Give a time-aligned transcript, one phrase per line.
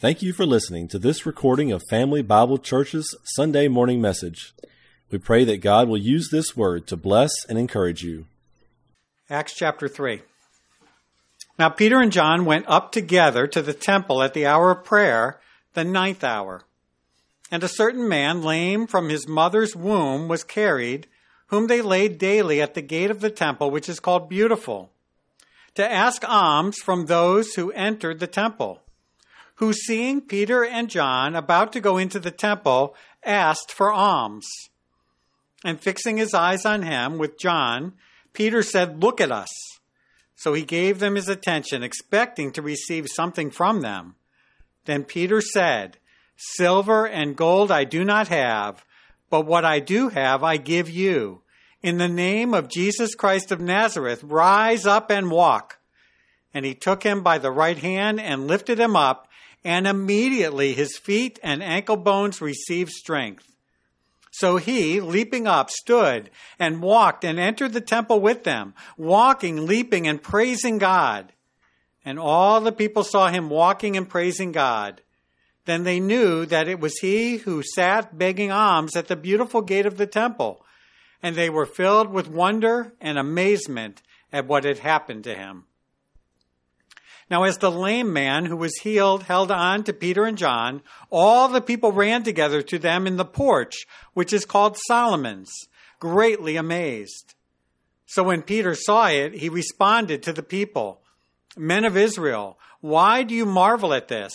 [0.00, 4.54] Thank you for listening to this recording of Family Bible Church's Sunday morning message.
[5.10, 8.24] We pray that God will use this word to bless and encourage you.
[9.28, 10.22] Acts chapter 3.
[11.58, 15.38] Now Peter and John went up together to the temple at the hour of prayer,
[15.74, 16.62] the ninth hour.
[17.50, 21.08] And a certain man, lame from his mother's womb, was carried,
[21.48, 24.92] whom they laid daily at the gate of the temple, which is called Beautiful,
[25.74, 28.80] to ask alms from those who entered the temple
[29.60, 34.48] who, seeing Peter and John about to go into the temple, asked for alms.
[35.62, 37.92] And fixing his eyes on him with John,
[38.32, 39.50] Peter said, Look at us.
[40.34, 44.14] So he gave them his attention, expecting to receive something from them.
[44.86, 45.98] Then Peter said,
[46.38, 48.82] Silver and gold I do not have,
[49.28, 51.42] but what I do have I give you.
[51.82, 55.80] In the name of Jesus Christ of Nazareth, rise up and walk.
[56.54, 59.26] And he took him by the right hand and lifted him up
[59.64, 63.46] and immediately his feet and ankle bones received strength.
[64.30, 70.06] So he, leaping up, stood and walked and entered the temple with them, walking, leaping,
[70.06, 71.32] and praising God.
[72.04, 75.02] And all the people saw him walking and praising God.
[75.66, 79.86] Then they knew that it was he who sat begging alms at the beautiful gate
[79.86, 80.64] of the temple,
[81.22, 84.00] and they were filled with wonder and amazement
[84.32, 85.64] at what had happened to him.
[87.30, 91.48] Now, as the lame man who was healed held on to Peter and John, all
[91.48, 95.52] the people ran together to them in the porch, which is called Solomon's,
[96.00, 97.34] greatly amazed.
[98.04, 101.02] So when Peter saw it, he responded to the people,
[101.56, 104.34] Men of Israel, why do you marvel at this?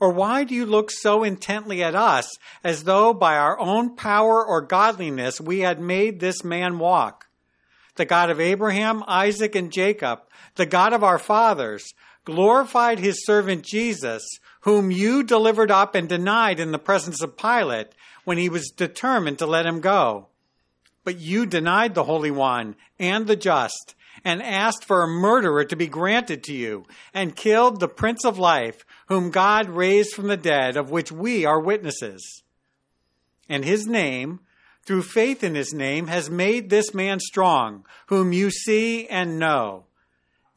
[0.00, 2.30] Or why do you look so intently at us
[2.62, 7.26] as though by our own power or godliness we had made this man walk?
[7.96, 10.20] The God of Abraham, Isaac, and Jacob,
[10.54, 11.94] the God of our fathers,
[12.28, 14.22] glorified his servant Jesus,
[14.60, 17.86] whom you delivered up and denied in the presence of Pilate
[18.24, 20.26] when he was determined to let him go.
[21.04, 23.94] But you denied the Holy One and the just,
[24.26, 28.38] and asked for a murderer to be granted to you, and killed the Prince of
[28.38, 32.42] Life, whom God raised from the dead, of which we are witnesses.
[33.48, 34.40] And his name,
[34.84, 39.86] through faith in his name, has made this man strong, whom you see and know.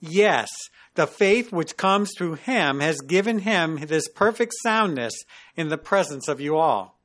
[0.01, 0.49] Yes,
[0.95, 5.13] the faith which comes through him has given him this perfect soundness
[5.55, 6.99] in the presence of you all.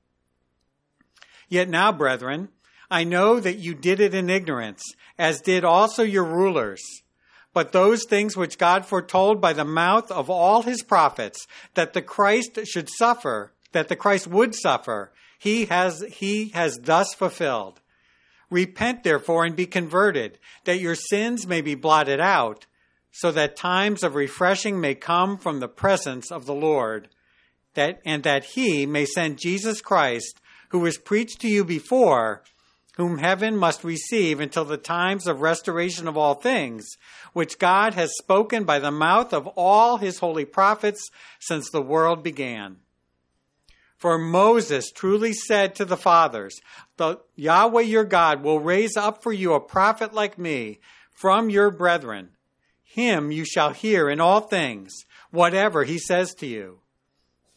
[1.48, 2.48] Yet now, brethren,
[2.90, 4.82] I know that you did it in ignorance,
[5.18, 6.82] as did also your rulers.
[7.52, 12.02] But those things which God foretold by the mouth of all his prophets, that the
[12.02, 17.80] Christ should suffer, that the Christ would suffer, he has, he has thus fulfilled.
[18.50, 22.66] Repent therefore and be converted, that your sins may be blotted out
[23.19, 27.09] so that times of refreshing may come from the presence of the Lord,
[27.72, 30.38] that, and that he may send Jesus Christ,
[30.69, 32.43] who was preached to you before,
[32.97, 36.87] whom heaven must receive until the times of restoration of all things,
[37.32, 41.09] which God has spoken by the mouth of all his holy prophets
[41.41, 42.77] since the world began.
[43.97, 46.60] For Moses truly said to the fathers,
[46.98, 50.81] the Yahweh your God will raise up for you a prophet like me
[51.15, 52.28] from your brethren
[52.96, 56.78] him you shall hear in all things, whatever he says to you.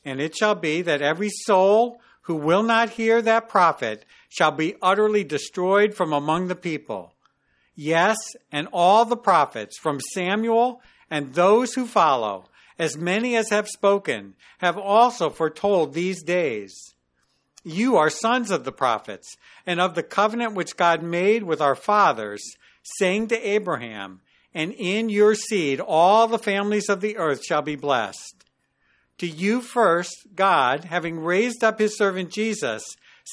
[0.03, 4.75] And it shall be that every soul who will not hear that prophet shall be
[4.81, 7.13] utterly destroyed from among the people.
[7.73, 8.17] Yes,
[8.51, 14.35] and all the prophets from Samuel and those who follow, as many as have spoken,
[14.57, 16.75] have also foretold these days.
[17.63, 21.75] You are sons of the prophets, and of the covenant which God made with our
[21.75, 22.43] fathers,
[22.97, 24.19] saying to Abraham,
[24.53, 28.43] and in your seed all the families of the earth shall be blessed.
[29.19, 32.83] To you first, God, having raised up his servant Jesus,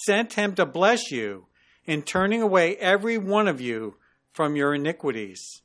[0.05, 1.47] sent him to bless you
[1.85, 3.95] in turning away every one of you
[4.33, 5.63] from your iniquities.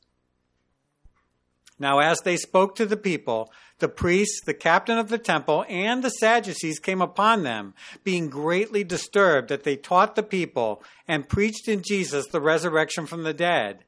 [1.79, 6.03] Now, as they spoke to the people, the priests, the captain of the temple, and
[6.03, 7.73] the Sadducees came upon them,
[8.03, 13.23] being greatly disturbed that they taught the people and preached in Jesus the resurrection from
[13.23, 13.83] the dead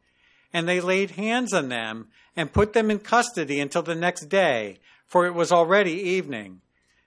[0.54, 4.78] and they laid hands on them and put them in custody until the next day,
[5.08, 6.62] for it was already evening.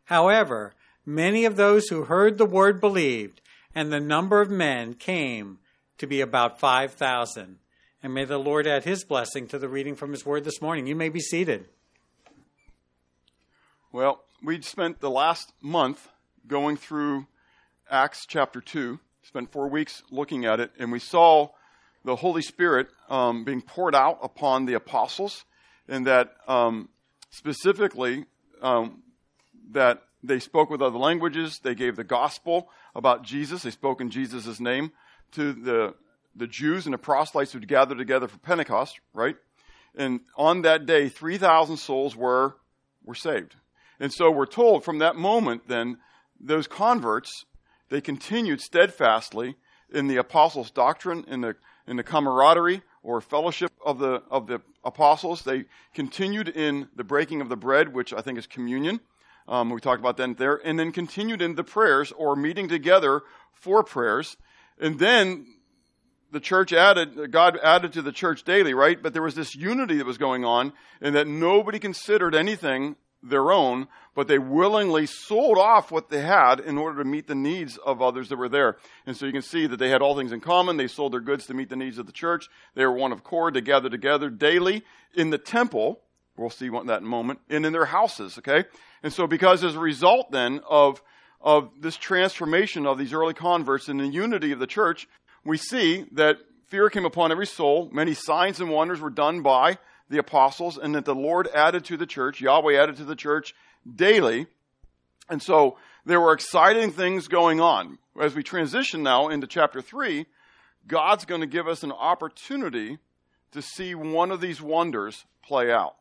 [0.04, 3.40] However, many of those who heard the word believed,
[3.74, 5.58] and the number of men came
[5.98, 7.58] to be about 5,000.
[8.02, 10.86] And may the Lord add his blessing to the reading from his word this morning.
[10.86, 11.66] You may be seated.
[13.92, 16.08] Well, we spent the last month
[16.46, 17.26] going through
[17.90, 21.50] Acts chapter 2, spent four weeks looking at it, and we saw
[22.06, 25.44] the Holy Spirit um, being poured out upon the apostles,
[25.88, 26.88] and that um,
[27.30, 28.24] specifically
[28.62, 29.02] um,
[29.72, 31.58] that they spoke with other languages.
[31.62, 33.62] They gave the gospel about Jesus.
[33.62, 34.92] They spoke in Jesus' name
[35.32, 35.94] to the,
[36.36, 39.34] the Jews and the proselytes who gathered together for Pentecost, right?
[39.96, 42.56] And on that day, 3,000 souls were,
[43.04, 43.56] were saved.
[43.98, 45.98] And so we're told from that moment then,
[46.38, 47.46] those converts,
[47.88, 49.56] they continued steadfastly
[49.92, 51.56] in the apostles' doctrine, in the,
[51.86, 55.42] in the camaraderie or fellowship of the, of the apostles.
[55.42, 59.00] They continued in the breaking of the bread, which I think is communion.
[59.48, 63.22] Um, we talked about that there, and then continued in the prayers or meeting together
[63.52, 64.36] for prayers.
[64.80, 65.46] And then
[66.32, 69.00] the church added, God added to the church daily, right?
[69.00, 73.50] But there was this unity that was going on, and that nobody considered anything their
[73.50, 77.76] own, but they willingly sold off what they had in order to meet the needs
[77.78, 78.76] of others that were there.
[79.06, 80.76] And so you can see that they had all things in common.
[80.76, 82.48] They sold their goods to meet the needs of the church.
[82.74, 83.54] They were one of accord.
[83.54, 84.84] They gathered together daily
[85.14, 86.00] in the temple.
[86.36, 87.40] We'll see that in a moment.
[87.48, 88.64] And in their houses, okay?
[89.02, 91.02] And so because as a result then of,
[91.40, 95.08] of this transformation of these early converts and the unity of the church,
[95.44, 97.88] we see that fear came upon every soul.
[97.92, 101.96] Many signs and wonders were done by the apostles and that the Lord added to
[101.96, 103.54] the church, Yahweh added to the church
[103.94, 104.46] daily.
[105.28, 107.98] And so there were exciting things going on.
[108.20, 110.26] As we transition now into chapter 3,
[110.86, 112.98] God's going to give us an opportunity
[113.52, 115.96] to see one of these wonders play out.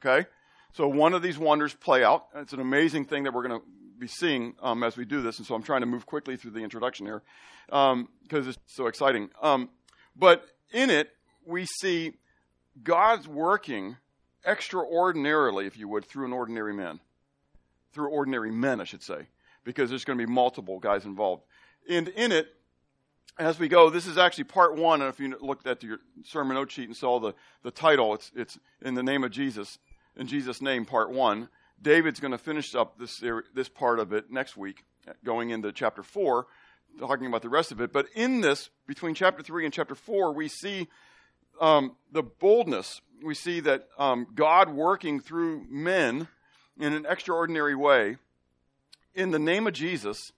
[0.00, 0.28] Okay?
[0.72, 2.26] So one of these wonders play out.
[2.36, 3.66] It's an amazing thing that we're going to
[3.98, 5.38] be seeing um, as we do this.
[5.38, 7.22] And so I'm trying to move quickly through the introduction here
[7.66, 9.30] because um, it's so exciting.
[9.42, 9.70] Um,
[10.14, 11.10] but in it,
[11.44, 12.12] we see
[12.82, 13.96] God's working
[14.46, 17.00] extraordinarily, if you would, through an ordinary man.
[17.92, 19.26] Through ordinary men, I should say,
[19.64, 21.44] because there's going to be multiple guys involved.
[21.88, 22.54] And in it,
[23.38, 25.00] as we go, this is actually part one.
[25.00, 28.30] And if you looked at your sermon note sheet and saw the, the title, it's,
[28.36, 29.78] it's in the name of Jesus,
[30.16, 31.48] in Jesus' name, part one.
[31.80, 33.22] David's going to finish up this,
[33.54, 34.84] this part of it next week,
[35.24, 36.46] going into chapter four,
[36.98, 37.92] talking about the rest of it.
[37.92, 40.88] But in this, between chapter three and chapter four, we see
[41.60, 43.00] um, the boldness.
[43.22, 46.28] We see that um, God working through men
[46.78, 48.16] in an extraordinary way
[49.14, 50.32] in the name of Jesus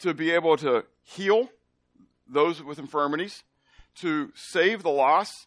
[0.00, 1.50] to be able to heal
[2.28, 3.44] those with infirmities,
[3.96, 5.46] to save the lost,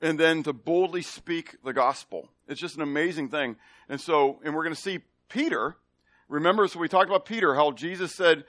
[0.00, 2.28] and then to boldly speak the gospel.
[2.46, 3.56] It's just an amazing thing.
[3.88, 5.76] And so, and we're going to see Peter.
[6.28, 8.44] Remember, so we talked about Peter, how Jesus said,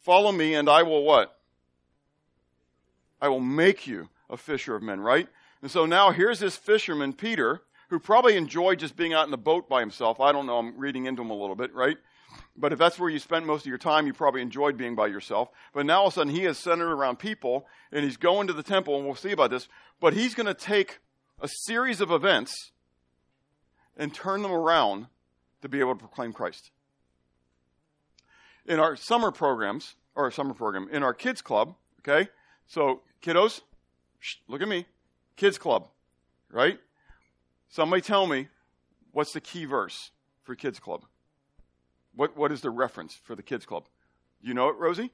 [0.00, 1.36] Follow me, and I will what?
[3.20, 5.28] I will make you a fisher of men, right?
[5.66, 9.36] And so now here's this fisherman, Peter, who probably enjoyed just being out in the
[9.36, 10.20] boat by himself.
[10.20, 11.96] I don't know, I'm reading into him a little bit, right?
[12.56, 15.08] But if that's where you spent most of your time, you probably enjoyed being by
[15.08, 15.48] yourself.
[15.74, 18.52] But now all of a sudden he is centered around people and he's going to
[18.52, 19.66] the temple, and we'll see about this.
[19.98, 21.00] But he's going to take
[21.42, 22.70] a series of events
[23.96, 25.08] and turn them around
[25.62, 26.70] to be able to proclaim Christ.
[28.66, 32.30] In our summer programs, or summer program, in our kids club, okay?
[32.68, 33.62] So, kiddos,
[34.20, 34.86] shh, look at me
[35.36, 35.88] kids club,
[36.50, 36.78] right?
[37.68, 38.48] Somebody tell me
[39.12, 40.10] what's the key verse
[40.42, 41.04] for kids club?
[42.14, 43.84] What, what is the reference for the kids club?
[44.40, 45.10] You know it, Rosie?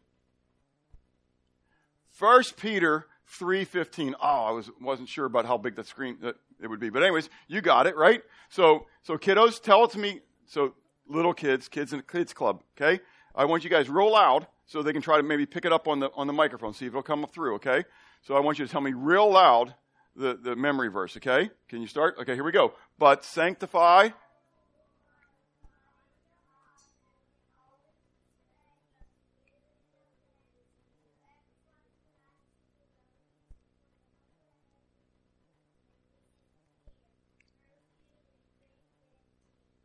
[2.10, 3.06] First Peter
[3.38, 4.14] 3:15.
[4.20, 6.90] Oh, I was wasn't sure about how big the screen that it would be.
[6.90, 8.22] But anyways, you got it, right?
[8.50, 10.20] So so kiddos, tell it to me.
[10.46, 10.74] So
[11.08, 13.02] little kids, kids in the kids club, okay?
[13.34, 15.88] I want you guys real loud so they can try to maybe pick it up
[15.88, 17.84] on the on the microphone, see if it'll come through, okay?
[18.20, 19.74] So I want you to tell me real loud
[20.16, 21.50] the, the memory verse, okay?
[21.68, 22.16] Can you start?
[22.20, 22.74] Okay, here we go.
[22.98, 24.10] But sanctify.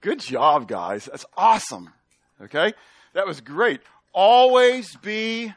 [0.08, 1.06] Good job, guys.
[1.12, 1.90] That's awesome.
[2.42, 2.74] Okay?
[3.14, 3.82] That was great.
[4.14, 5.54] Always be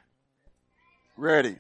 [1.17, 1.57] ready.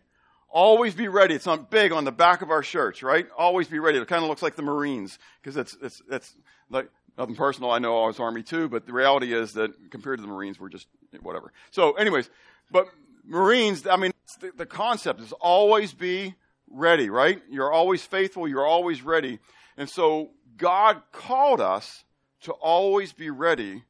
[0.52, 1.34] Always be ready.
[1.34, 3.26] It's on big on the back of our shirts, right?
[3.38, 3.98] Always be ready.
[3.98, 6.34] It kind of looks like the Marines because it's, it's, it's
[6.70, 7.70] like nothing personal.
[7.70, 10.58] I know I was Army too, but the reality is that compared to the Marines,
[10.58, 10.88] we're just
[11.22, 11.52] whatever.
[11.70, 12.28] So anyways,
[12.70, 12.88] but
[13.24, 16.34] Marines, I mean, the, the concept is always be
[16.68, 17.40] ready, right?
[17.50, 18.48] You're always faithful.
[18.48, 19.38] You're always ready.
[19.76, 22.04] And so God called us
[22.42, 23.84] to always be ready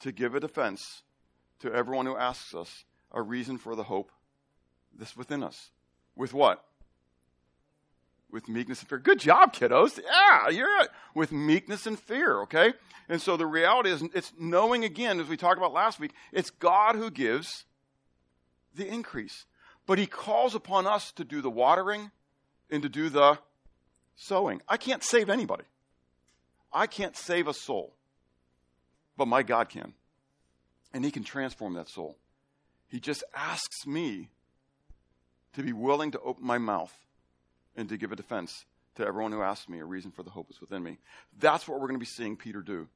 [0.00, 1.02] to give a defense
[1.60, 4.10] to everyone who asks us a reason for the hope
[4.96, 5.70] that's within us.
[6.18, 6.62] With what?
[8.30, 8.98] With meekness and fear.
[8.98, 9.98] Good job, kiddos.
[10.04, 10.88] Yeah, you're right.
[11.14, 12.74] With meekness and fear, okay?
[13.08, 16.50] And so the reality is, it's knowing again, as we talked about last week, it's
[16.50, 17.64] God who gives
[18.74, 19.46] the increase.
[19.86, 22.10] But He calls upon us to do the watering
[22.70, 23.38] and to do the
[24.16, 24.60] sowing.
[24.68, 25.64] I can't save anybody.
[26.70, 27.94] I can't save a soul.
[29.16, 29.94] But my God can.
[30.92, 32.16] and he can transform that soul.
[32.88, 34.30] He just asks me
[35.54, 36.92] to be willing to open my mouth
[37.76, 38.64] and to give a defense
[38.96, 40.98] to everyone who asks me a reason for the hope that's within me.
[41.38, 42.88] That's what we're going to be seeing Peter do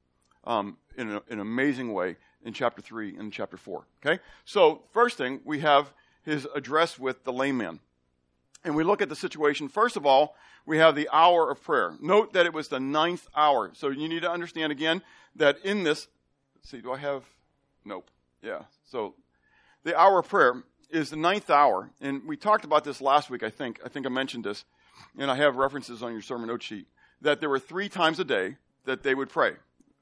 [0.45, 3.87] um, in, a, in an amazing way in chapter 3 and chapter 4.
[4.05, 4.21] Okay?
[4.45, 5.93] So, first thing, we have
[6.25, 7.81] his address with the lame man.
[8.65, 9.69] And we look at the situation.
[9.69, 11.95] First of all, we have the hour of prayer.
[12.01, 13.71] Note that it was the ninth hour.
[13.75, 15.03] So you need to understand again
[15.37, 16.09] that in this,
[16.63, 17.25] see, do I have?
[17.85, 18.09] Nope.
[18.41, 18.63] Yeah.
[18.85, 19.15] So
[19.83, 21.91] the hour of prayer is the ninth hour.
[22.01, 23.81] And we talked about this last week, I think.
[23.85, 24.65] I think I mentioned this.
[25.19, 26.87] And I have references on your sermon note sheet
[27.23, 29.55] that there were three times a day that they would pray.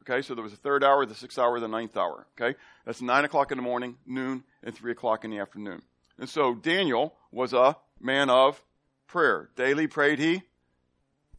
[0.03, 2.27] Okay, so there was the third hour, the sixth hour, the ninth hour.
[2.39, 5.83] Okay, that's nine o'clock in the morning, noon, and three o'clock in the afternoon.
[6.19, 8.63] And so Daniel was a man of
[9.07, 9.51] prayer.
[9.57, 10.43] Daily prayed he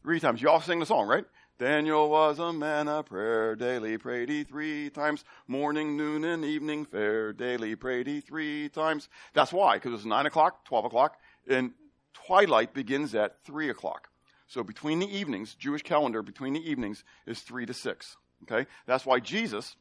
[0.02, 0.40] three times.
[0.40, 1.24] You all sing the song, right?
[1.58, 3.54] Daniel was a man of prayer.
[3.54, 5.24] Daily prayed he three times.
[5.46, 7.32] Morning, noon, and evening fair.
[7.32, 9.08] Daily prayed he three times.
[9.32, 11.18] That's why, because it was nine o'clock, twelve o'clock,
[11.48, 11.72] and
[12.14, 14.08] twilight begins at three o'clock.
[14.48, 18.16] So between the evenings, Jewish calendar between the evenings is three to six.
[18.42, 19.76] Okay, that's why Jesus,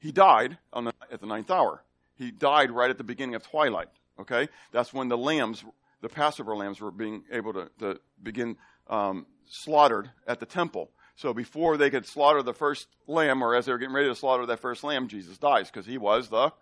[0.00, 1.82] he died the, at the ninth hour.
[2.16, 3.88] He died right at the beginning of twilight.
[4.18, 5.64] Okay, that's when the lambs,
[6.00, 8.56] the Passover lambs, were being able to, to begin
[8.88, 10.90] um, slaughtered at the temple.
[11.16, 14.14] So before they could slaughter the first lamb, or as they were getting ready to
[14.14, 16.52] slaughter that first lamb, Jesus dies because he was the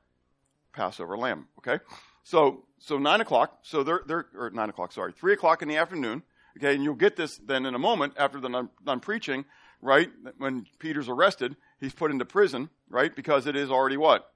[0.72, 1.48] Passover lamb.
[1.58, 1.82] Okay,
[2.22, 3.58] so so nine o'clock.
[3.62, 4.92] So they're they're or nine o'clock.
[4.92, 6.22] Sorry, three o'clock in the afternoon.
[6.58, 9.46] Okay, and you'll get this then in a moment after the done preaching
[9.82, 10.10] right?
[10.38, 13.14] When Peter's arrested, he's put into prison, right?
[13.14, 14.32] Because it is already what?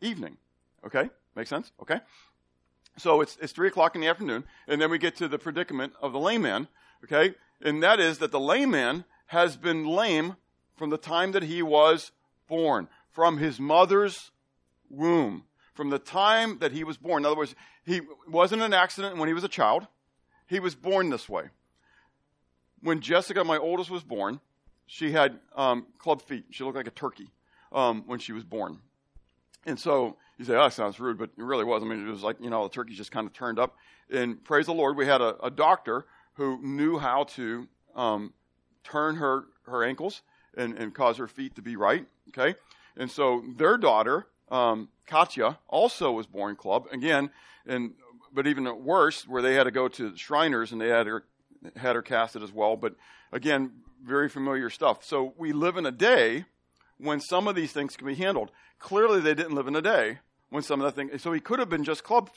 [0.00, 0.36] Evening.
[0.86, 1.10] Okay?
[1.34, 1.72] Make sense?
[1.80, 1.98] Okay?
[2.98, 5.94] So it's, it's 3 o'clock in the afternoon, and then we get to the predicament
[6.00, 6.68] of the lame man,
[7.04, 7.34] okay?
[7.60, 10.36] And that is that the lame man has been lame
[10.76, 12.12] from the time that he was
[12.48, 14.30] born, from his mother's
[14.90, 15.44] womb,
[15.74, 17.22] from the time that he was born.
[17.22, 17.54] In other words,
[17.84, 19.86] he wasn't an accident when he was a child.
[20.46, 21.48] He was born this way
[22.82, 24.40] when Jessica, my oldest, was born,
[24.86, 26.44] she had um, club feet.
[26.50, 27.28] She looked like a turkey
[27.72, 28.78] um, when she was born.
[29.64, 31.82] And so you say, oh, that sounds rude, but it really was.
[31.82, 33.76] I mean, it was like, you know, the turkey just kind of turned up.
[34.10, 36.04] And praise the Lord, we had a, a doctor
[36.34, 38.32] who knew how to um,
[38.84, 40.22] turn her, her ankles
[40.56, 42.06] and, and cause her feet to be right.
[42.28, 42.54] Okay.
[42.96, 46.86] And so their daughter, um, Katya, also was born club.
[46.92, 47.30] Again,
[47.66, 47.92] and
[48.34, 51.24] but even worse, where they had to go to Shriners and they had her
[51.76, 52.76] had her casted as well.
[52.76, 52.94] But
[53.30, 53.72] again,
[54.04, 55.04] very familiar stuff.
[55.04, 56.44] So we live in a day
[56.98, 58.50] when some of these things can be handled.
[58.78, 60.18] Clearly, they didn't live in a day
[60.50, 61.22] when some of the things.
[61.22, 62.30] So he could have been just club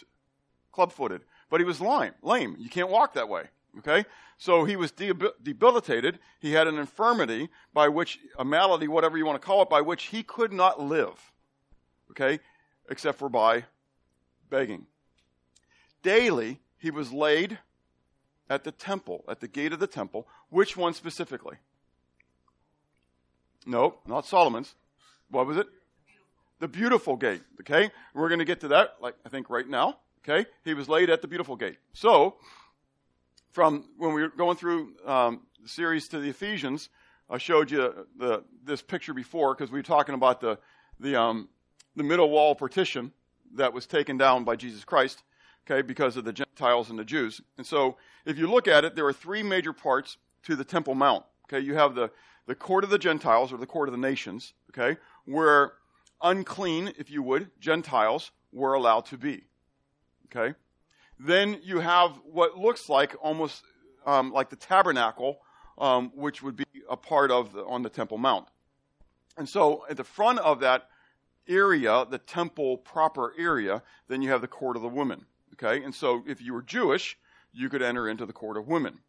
[0.72, 2.12] club footed, but he was lame.
[2.22, 2.56] Lame.
[2.60, 3.46] You can't walk that way.
[3.80, 4.06] Okay,
[4.38, 6.20] so he was debilitated.
[6.40, 9.82] He had an infirmity by which a malady, whatever you want to call it, by
[9.82, 11.32] which he could not live.
[12.12, 12.40] Okay,
[12.90, 13.66] except for by
[14.50, 14.86] begging.
[16.04, 17.60] Daily, he was laid
[18.50, 20.28] at the temple, at the gate of the temple.
[20.50, 21.58] Which one specifically?
[23.66, 24.76] No, not Solomon's.
[25.30, 25.68] What was it?
[26.60, 27.42] The beautiful gate.
[27.62, 27.90] Okay?
[28.14, 29.98] We're going to get to that, like, I think right now.
[30.24, 30.48] Okay?
[30.64, 31.78] He was laid at the beautiful gate.
[31.94, 32.36] So,
[33.56, 36.90] from when we were going through um, the series to the Ephesians,
[37.30, 40.60] I showed you the, this picture before because we were talking about the,
[41.00, 41.48] the, um,
[41.96, 43.14] the middle wall partition
[43.54, 45.24] that was taken down by Jesus Christ
[45.66, 47.40] okay, because of the Gentiles and the Jews.
[47.58, 47.96] And so
[48.26, 51.24] if you look at it, there are three major parts to the Temple Mount.
[51.46, 52.12] Okay, you have the,
[52.48, 55.76] the court of the Gentiles or the court of the nations, okay, where
[56.22, 59.46] unclean, if you would, Gentiles were allowed to be.
[60.26, 60.56] Okay?
[61.20, 63.64] Then you have what looks like almost
[64.06, 65.40] um, like the tabernacle,
[65.78, 68.48] um, which would be a part of the, on the Temple Mount.
[69.38, 70.88] And so at the front of that
[71.48, 75.26] area, the temple proper area, then you have the court of the women.
[75.54, 77.18] Okay, and so if you were Jewish,
[77.54, 79.00] you could enter into the court of women.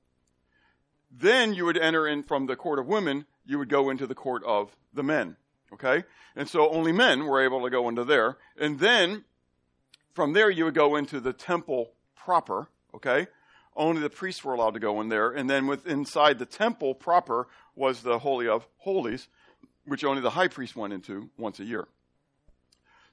[1.11, 4.15] Then you would enter in from the court of women, you would go into the
[4.15, 5.37] court of the men.
[5.73, 6.05] Okay?
[6.37, 8.37] And so only men were able to go into there.
[8.59, 9.25] And then
[10.15, 11.93] from there you would go into the temple
[12.27, 12.69] proper.
[12.93, 13.29] Okay?
[13.77, 15.31] Only the priests were allowed to go in there.
[15.31, 19.29] And then with inside the temple proper was the Holy of Holies,
[19.85, 21.87] which only the high priest went into once a year.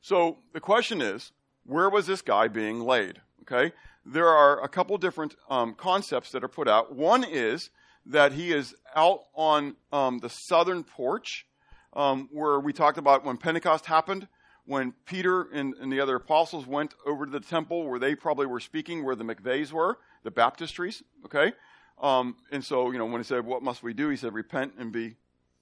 [0.01, 1.31] So the question is,
[1.63, 3.21] where was this guy being laid?
[3.43, 3.73] Okay,
[4.05, 6.95] there are a couple different um, concepts that are put out.
[6.95, 7.69] One is
[8.05, 11.45] that he is out on um, the southern porch,
[11.93, 14.27] um, where we talked about when Pentecost happened,
[14.65, 18.45] when Peter and, and, the other apostles went over to the temple where they probably
[18.45, 21.03] were speaking, where the mikvahs were, the baptistries.
[21.25, 21.53] Okay,
[22.01, 24.73] um, and so you know when he said, "What must we do?" He said, "Repent
[24.77, 25.15] and be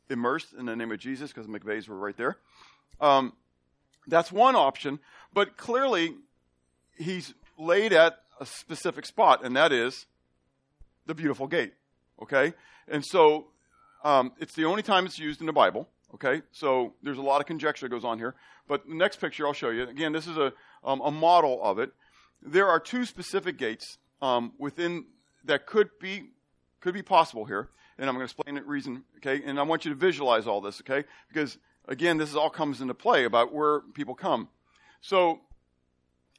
[0.09, 2.37] immersed in the name of Jesus," because the mikvahs were right there.
[2.99, 3.33] Um,
[4.07, 4.99] That's one option,
[5.33, 6.15] but clearly
[6.97, 10.05] he's laid at a specific spot, and that is
[11.05, 11.73] the beautiful gate.
[12.21, 12.53] Okay?
[12.87, 13.47] And so
[14.03, 15.87] um, it's the only time it's used in the Bible.
[16.15, 16.41] Okay?
[16.51, 18.35] So there's a lot of conjecture that goes on here.
[18.67, 19.83] But the next picture I'll show you.
[19.83, 20.53] Again, this is a,
[20.83, 21.91] um, a model of it.
[22.41, 25.05] There are two specific gates um, within
[25.45, 26.29] that could be
[26.79, 29.03] could be possible here, and I'm going to explain the reason.
[29.17, 30.81] Okay, and I want you to visualize all this.
[30.81, 34.49] Okay, because again, this is all comes into play about where people come.
[35.01, 35.41] So,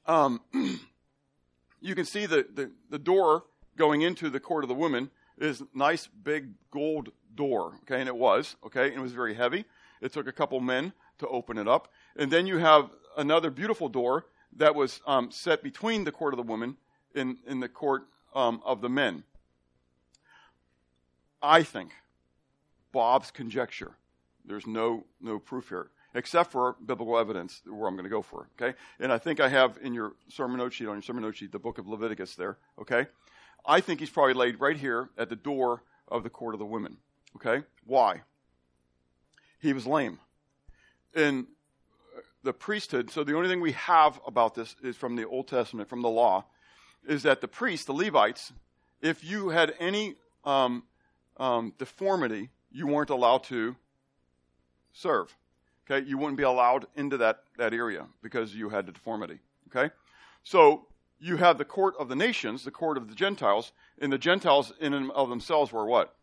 [0.07, 0.41] um,
[1.81, 3.45] you can see the, the the door
[3.76, 5.11] going into the court of the women
[5.42, 7.75] is nice big gold door.
[7.82, 9.64] Okay, and it was okay, and it was very heavy.
[10.00, 13.88] It took a couple men to open it up, and then you have another beautiful
[13.88, 16.76] door that was um, set between the court of the women
[17.14, 19.25] in in the court um, of the men.
[21.42, 21.90] I think
[22.92, 23.92] Bob's conjecture.
[24.44, 28.49] There's no no proof here except for biblical evidence where I'm going to go for.
[28.61, 31.37] Okay, and I think I have in your sermon note sheet on your sermon note
[31.37, 32.58] sheet the book of Leviticus there.
[32.78, 33.06] Okay,
[33.64, 36.66] I think he's probably laid right here at the door of the court of the
[36.66, 36.97] women.
[37.37, 38.23] Okay, why?
[39.61, 40.19] He was lame.
[41.14, 41.47] In
[42.42, 45.88] the priesthood, so the only thing we have about this is from the Old Testament,
[45.88, 46.45] from the law,
[47.07, 48.52] is that the priests, the Levites,
[49.00, 50.85] if you had any um,
[51.37, 53.76] um, deformity, you weren't allowed to
[54.92, 55.35] serve.
[55.90, 59.38] Okay, you wouldn't be allowed into that, that area because you had the deformity.
[59.69, 59.92] Okay,
[60.45, 60.87] so
[61.23, 64.73] you have the court of the nations, the court of the Gentiles, and the Gentiles
[64.81, 66.14] in and of themselves were what?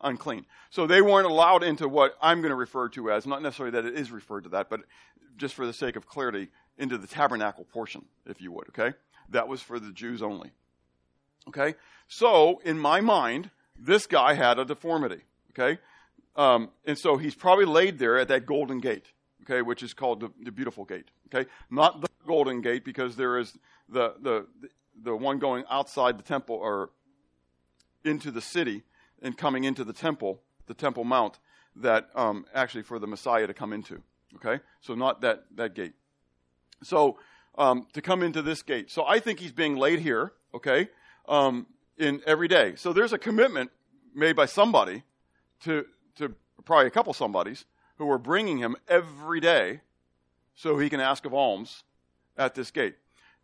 [0.00, 0.46] Unclean.
[0.70, 3.84] So they weren't allowed into what I'm going to refer to as, not necessarily that
[3.84, 4.80] it is referred to that, but
[5.36, 6.48] just for the sake of clarity,
[6.78, 8.68] into the tabernacle portion, if you would.
[8.70, 8.96] Okay,
[9.28, 10.50] that was for the Jews only.
[11.48, 11.74] Okay,
[12.08, 15.22] so in my mind, this guy had a deformity.
[15.50, 15.78] Okay,
[16.36, 19.06] um, and so he's probably laid there at that golden gate.
[19.42, 21.10] Okay, which is called the, the beautiful gate.
[21.32, 23.56] Okay, not the golden gate because there is
[23.88, 24.46] the the
[25.02, 26.90] the one going outside the temple or
[28.04, 28.82] into the city
[29.22, 31.38] and coming into the temple, the Temple Mount,
[31.76, 34.02] that um, actually for the Messiah to come into.
[34.36, 35.94] Okay, so not that that gate.
[36.82, 37.18] So
[37.56, 38.90] um, to come into this gate.
[38.90, 40.32] So I think he's being laid here.
[40.54, 40.88] Okay,
[41.28, 41.66] um,
[41.98, 42.74] in every day.
[42.76, 43.70] So there's a commitment
[44.14, 45.02] made by somebody
[45.64, 47.64] to, to probably a couple somebodies
[47.98, 49.80] who are bringing him every day
[50.54, 51.84] so he can ask of alms
[52.36, 52.96] at this gate.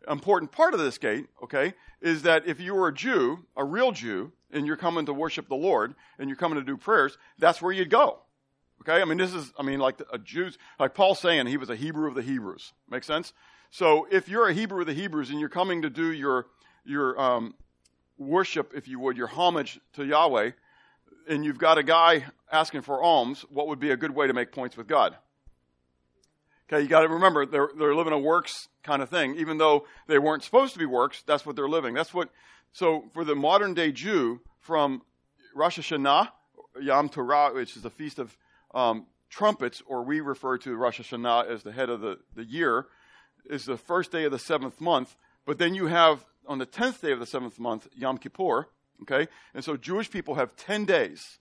[0.09, 3.91] Important part of this gate, okay, is that if you were a Jew, a real
[3.91, 7.61] Jew, and you're coming to worship the Lord and you're coming to do prayers, that's
[7.61, 8.19] where you'd go.
[8.81, 9.01] Okay?
[9.01, 11.75] I mean, this is, I mean, like a Jews, like Paul saying he was a
[11.75, 12.73] Hebrew of the Hebrews.
[12.89, 13.33] Make sense?
[13.69, 16.47] So if you're a Hebrew of the Hebrews and you're coming to do your,
[16.83, 17.53] your, um,
[18.21, 20.51] worship, if you would, your homage to Yahweh,
[21.27, 24.33] and you've got a guy asking for alms, what would be a good way to
[24.33, 25.15] make points with God?
[26.71, 29.85] Okay, you got to remember they're they're living a works kind of thing, even though
[30.07, 31.23] they weren't supposed to be works.
[31.25, 31.93] That's what they're living.
[31.93, 32.29] That's what.
[32.71, 35.01] So for the modern day Jew, from
[35.53, 36.29] Rosh Hashanah,
[36.81, 38.37] Yom Teruah, which is the feast of
[38.73, 42.85] um, trumpets, or we refer to Rosh Hashanah as the head of the, the year,
[43.49, 45.15] is the first day of the seventh month.
[45.45, 48.69] But then you have on the 10th day of the seventh month, Yom Kippur,
[49.01, 49.27] okay?
[49.53, 51.39] And so Jewish people have 10 days,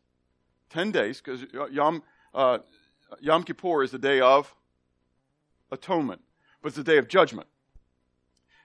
[0.71, 2.03] 10 days, because Yom,
[2.35, 2.59] uh,
[3.21, 4.55] Yom Kippur is the day of
[5.71, 6.23] atonement,
[6.63, 7.49] but it's the day of judgment.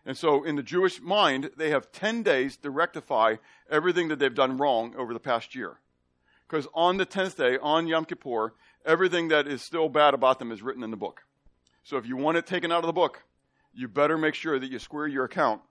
[0.05, 3.35] And so in the Jewish mind, they have 10 days to rectify
[3.69, 5.79] everything that they've done wrong over the past year.
[6.47, 8.53] Because on the 10th day, on Yom Kippur,
[8.85, 11.23] everything that is still bad about them is written in the book.
[11.83, 13.23] So if you want it taken out of the book,
[13.73, 15.61] you better make sure that you square your account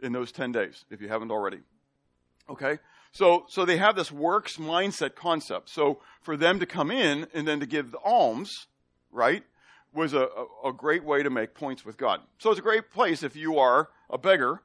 [0.00, 1.58] in those 10 days if you haven't already.
[2.48, 2.78] Okay?
[3.12, 5.68] So, so they have this works mindset concept.
[5.68, 8.66] So for them to come in and then to give the alms,
[9.10, 9.42] right,
[9.92, 10.28] was a,
[10.64, 12.20] a, great way to make points with God.
[12.38, 14.62] So it's a great place if you are a beggar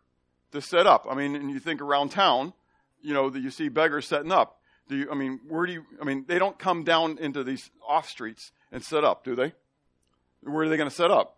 [0.51, 1.07] to set up.
[1.09, 2.53] I mean, and you think around town,
[3.01, 4.59] you know, that you see beggars setting up.
[4.87, 7.71] Do you, I mean, where do you, I mean, they don't come down into these
[7.87, 9.53] off streets and set up, do they?
[10.41, 11.35] Where are they going to set up?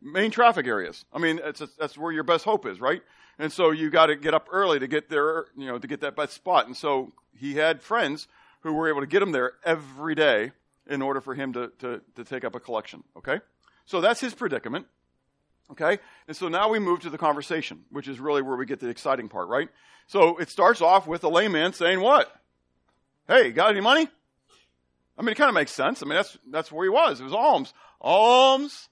[0.00, 1.04] main traffic areas.
[1.12, 3.02] I mean, it's, that's where your best hope is, right?
[3.38, 6.00] And so you got to get up early to get there, you know, to get
[6.00, 6.66] that best spot.
[6.66, 8.28] And so he had friends
[8.60, 10.52] who were able to get him there every day
[10.90, 13.40] in order for him to, to, to take up a collection, okay?
[13.86, 14.86] So that's his predicament,
[15.72, 15.98] okay?
[16.28, 18.88] And so now we move to the conversation, which is really where we get the
[18.88, 19.68] exciting part, right?
[20.06, 22.30] So it starts off with a layman saying what?
[23.28, 24.08] Hey, got any money?
[25.16, 26.02] I mean, it kind of makes sense.
[26.02, 27.20] I mean, that's, that's where he was.
[27.20, 27.72] It was alms.
[28.00, 28.88] Alms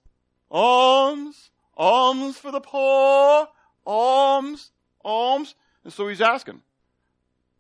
[0.51, 3.49] alms, alms for the poor,
[3.87, 4.71] alms,
[5.05, 5.55] alms.
[5.85, 6.63] And so he's asking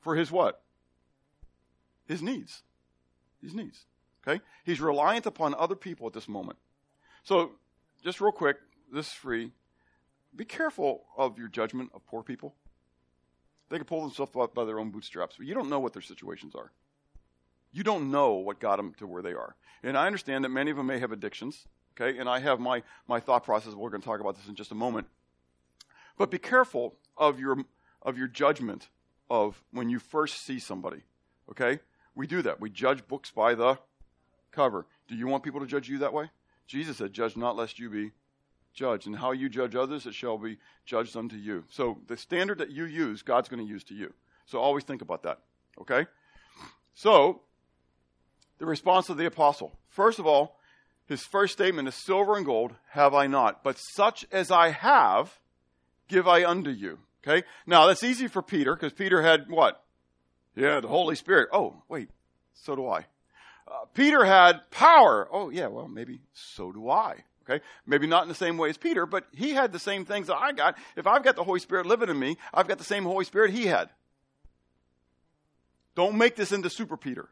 [0.01, 0.62] for his what?
[2.07, 2.62] His needs.
[3.42, 3.85] His needs.
[4.28, 4.42] Okay?
[4.64, 6.58] He's reliant upon other people at this moment.
[7.22, 7.52] So,
[8.04, 8.56] just real quick,
[8.92, 9.52] this is free.
[10.36, 12.54] Be careful of your judgment of poor people.
[13.70, 16.02] They can pull themselves up by their own bootstraps, but you don't know what their
[16.02, 16.72] situations are.
[17.72, 19.56] You don't know what got them to where they are.
[19.82, 21.66] And I understand that many of them may have addictions,
[21.98, 22.18] okay?
[22.18, 23.74] And I have my, my thought process.
[23.74, 25.06] We're going to talk about this in just a moment.
[26.16, 27.58] But be careful of your,
[28.02, 28.88] of your judgment
[29.30, 31.02] of when you first see somebody,
[31.50, 31.80] okay?
[32.14, 32.60] We do that.
[32.60, 33.78] We judge books by the
[34.50, 34.87] cover.
[35.08, 36.30] Do you want people to judge you that way?
[36.66, 38.12] Jesus said, Judge not lest you be
[38.74, 39.06] judged.
[39.06, 41.64] And how you judge others, it shall be judged unto you.
[41.70, 44.12] So the standard that you use, God's going to use to you.
[44.46, 45.40] So always think about that,
[45.80, 46.06] okay?
[46.94, 47.42] So,
[48.58, 49.78] the response of the apostle.
[49.88, 50.58] First of all,
[51.06, 55.38] his first statement is Silver and gold have I not, but such as I have,
[56.08, 56.98] give I unto you.
[57.26, 57.46] Okay?
[57.66, 59.82] Now, that's easy for Peter, because Peter had what?
[60.54, 61.48] Yeah, the Holy Spirit.
[61.52, 62.11] Oh, wait,
[62.54, 63.06] so do I.
[63.68, 65.28] Uh, Peter had power.
[65.31, 67.24] Oh, yeah, well, maybe so do I.
[67.48, 67.62] Okay?
[67.87, 70.37] Maybe not in the same way as Peter, but he had the same things that
[70.37, 70.76] I got.
[70.96, 73.50] If I've got the Holy Spirit living in me, I've got the same Holy Spirit
[73.52, 73.90] he had.
[75.94, 77.28] Don't make this into Super Peter.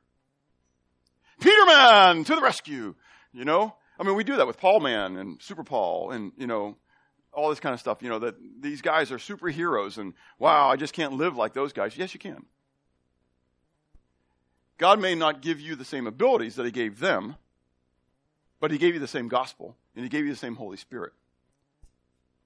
[1.40, 2.94] Peterman to the rescue.
[3.32, 3.74] You know?
[3.98, 6.76] I mean, we do that with Paul Man and Super Paul and, you know,
[7.32, 10.76] all this kind of stuff, you know, that these guys are superheroes and wow, I
[10.76, 11.96] just can't live like those guys.
[11.96, 12.46] Yes, you can.
[14.78, 17.36] God may not give you the same abilities that He gave them,
[18.60, 21.12] but He gave you the same gospel and He gave you the same Holy Spirit.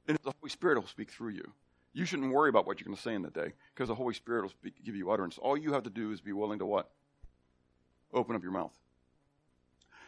[0.06, 1.52] And the Holy Spirit will speak through you.
[1.92, 4.14] You shouldn't worry about what you're going to say in the day because the Holy
[4.14, 5.38] Spirit will speak, give you utterance.
[5.38, 6.90] All you have to do is be willing to what?
[8.12, 8.76] Open up your mouth.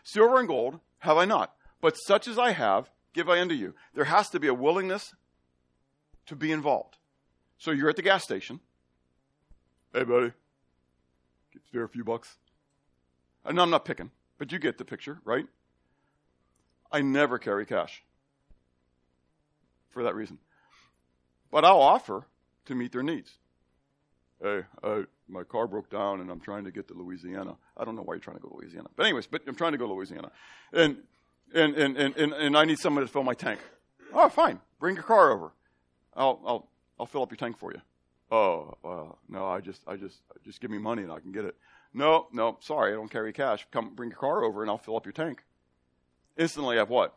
[0.04, 3.74] Silver and gold have I not, but such as I have, give I unto you.
[3.94, 5.14] There has to be a willingness
[6.26, 6.96] to be involved.
[7.58, 8.60] So you're at the gas station.
[9.92, 10.32] Hey, buddy,
[11.72, 12.36] spare a few bucks.
[13.46, 15.46] And I'm not picking, but you get the picture, right?
[16.92, 18.02] I never carry cash
[19.88, 20.38] for that reason.
[21.50, 22.26] But I'll offer
[22.66, 23.38] to meet their needs.
[24.42, 27.56] Hey, uh, my car broke down and I'm trying to get to Louisiana.
[27.74, 28.88] I don't know why you're trying to go to Louisiana.
[28.94, 30.30] But anyways, but I'm trying to go to Louisiana.
[30.74, 30.98] And
[31.54, 33.60] and and and, and, and I need someone to fill my tank.
[34.12, 34.60] Oh, fine.
[34.78, 35.52] Bring your car over.
[36.14, 36.68] I'll I'll
[37.00, 37.80] I'll fill up your tank for you.
[38.32, 41.44] Oh, uh, no, I just I just just give me money and I can get
[41.44, 41.54] it.
[41.92, 43.66] No, no, sorry, I don't carry cash.
[43.70, 45.44] Come bring your car over and I'll fill up your tank.
[46.38, 47.14] Instantly I've what?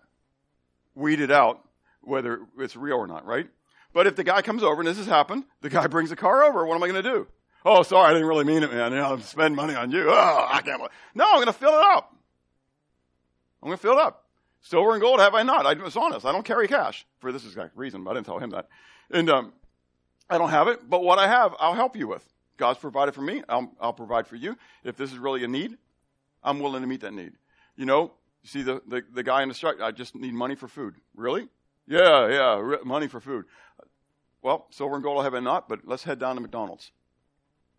[0.94, 1.62] Weeded out
[2.02, 3.48] whether it's real or not, right?
[3.94, 6.44] But if the guy comes over and this has happened, the guy brings the car
[6.44, 7.28] over, what am I going to do?
[7.64, 8.92] Oh, sorry, I didn't really mean it, man.
[8.92, 10.06] You know, I'm spending money on you.
[10.10, 10.82] Oh, I can't.
[11.16, 12.14] No, I'm going to fill it up.
[13.64, 14.26] I'm going to fill it up.
[14.62, 15.66] Silver and gold have I not.
[15.66, 16.26] I was honest.
[16.26, 18.68] I don't carry cash for this exact reason, but I didn't tell him that.
[19.10, 19.54] And um,
[20.30, 22.28] I don't have it, but what I have, I'll help you with.
[22.58, 23.44] God's provided for me.
[23.50, 24.58] I'll, I'll provide for you.
[24.84, 25.78] If this is really a need,
[26.44, 27.34] I'm willing to meet that need.
[27.76, 30.56] You know, you see the, the, the guy in the strike, I just need money
[30.56, 30.96] for food.
[31.16, 31.48] Really?
[31.88, 33.46] Yeah, yeah, money for food.
[34.42, 36.92] Well, silver and gold I have not, but let's head down to McDonald's.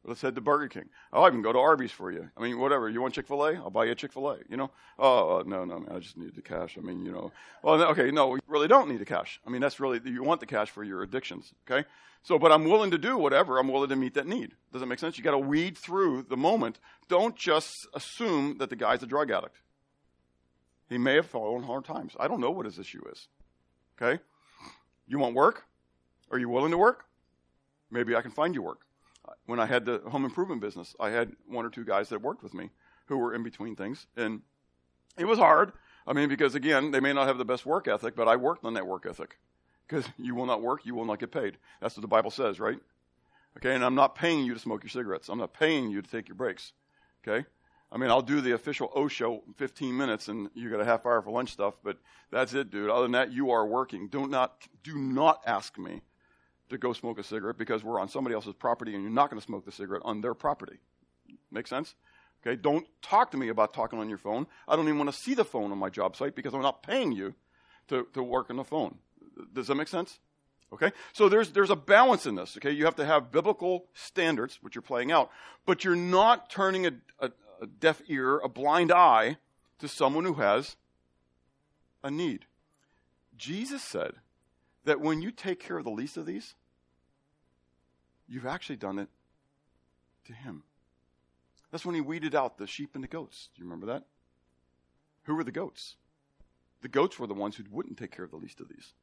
[0.07, 0.89] Let's head to Burger King.
[1.13, 2.31] Oh, I can go to Arby's for you.
[2.37, 2.89] I mean, whatever.
[2.89, 3.55] You want Chick Fil A?
[3.55, 4.39] I'll buy you a Chick Fil A.
[4.49, 4.71] You know?
[4.99, 5.97] Oh uh, no, no, man.
[5.97, 6.79] I just need the cash.
[6.79, 7.33] I mean, you know.
[7.63, 9.41] Well, okay, no, we really don't need the cash.
[9.45, 11.53] I mean, that's really you want the cash for your addictions.
[11.69, 11.87] Okay.
[12.23, 13.59] So, but I'm willing to do whatever.
[13.59, 14.53] I'm willing to meet that need.
[14.73, 15.19] Does that make sense?
[15.19, 16.79] You got to weed through the moment.
[17.09, 19.57] Don't just assume that the guy's a drug addict.
[20.89, 22.15] He may have fallen hard times.
[22.19, 23.29] I don't know what his issue is.
[24.01, 24.23] Okay.
[25.09, 25.65] You want work?
[26.31, 27.05] Are you willing to work?
[27.91, 28.86] Maybe I can find you work.
[29.47, 32.43] When I had the home improvement business, I had one or two guys that worked
[32.43, 32.71] with me
[33.07, 34.07] who were in between things.
[34.17, 34.43] And
[35.19, 35.73] it was hard.
[36.07, 38.65] I mean, because again, they may not have the best work ethic, but I worked
[38.65, 39.39] on that work ethic.
[39.87, 41.59] Because you will not work, you will not get paid.
[41.81, 42.79] That's what the Bible says, right?
[43.57, 45.29] Okay, and I'm not paying you to smoke your cigarettes.
[45.29, 46.73] I'm not paying you to take your breaks.
[47.27, 47.47] Okay?
[47.91, 51.23] I mean, I'll do the official OSHA 15 minutes and you got a half hour
[51.23, 51.99] for lunch stuff, but
[52.31, 52.91] that's it, dude.
[52.91, 54.09] Other than that, you are working.
[54.09, 56.03] Do not, do not ask me
[56.71, 59.41] to go smoke a cigarette because we're on somebody else's property and you're not going
[59.41, 60.79] to smoke the cigarette on their property.
[61.51, 61.95] Make sense?
[62.47, 64.47] Okay, don't talk to me about talking on your phone.
[64.69, 66.83] I don't even want to see the phone on my job site because I'm not
[66.83, 67.35] paying you
[67.89, 68.99] to, to work on the phone.
[69.53, 70.19] Does that make sense?
[70.73, 70.93] Okay?
[71.13, 72.71] So there's, there's a balance in this, okay?
[72.71, 75.31] You have to have biblical standards, which you're playing out,
[75.65, 79.39] but you're not turning a, a, a deaf ear, a blind eye
[79.79, 80.77] to someone who has
[82.03, 82.47] a need.
[83.37, 84.15] Jesus said,
[84.87, 86.55] that when you take care of the least of these,
[88.27, 89.09] you've actually done it
[90.25, 90.63] to him.
[91.71, 93.51] That's when he weeded out the sheep and the goats.
[93.55, 94.05] Do you remember that?
[95.25, 95.97] Who were the goats?
[96.83, 98.95] The goats were the ones who wouldn't take care of the least of these.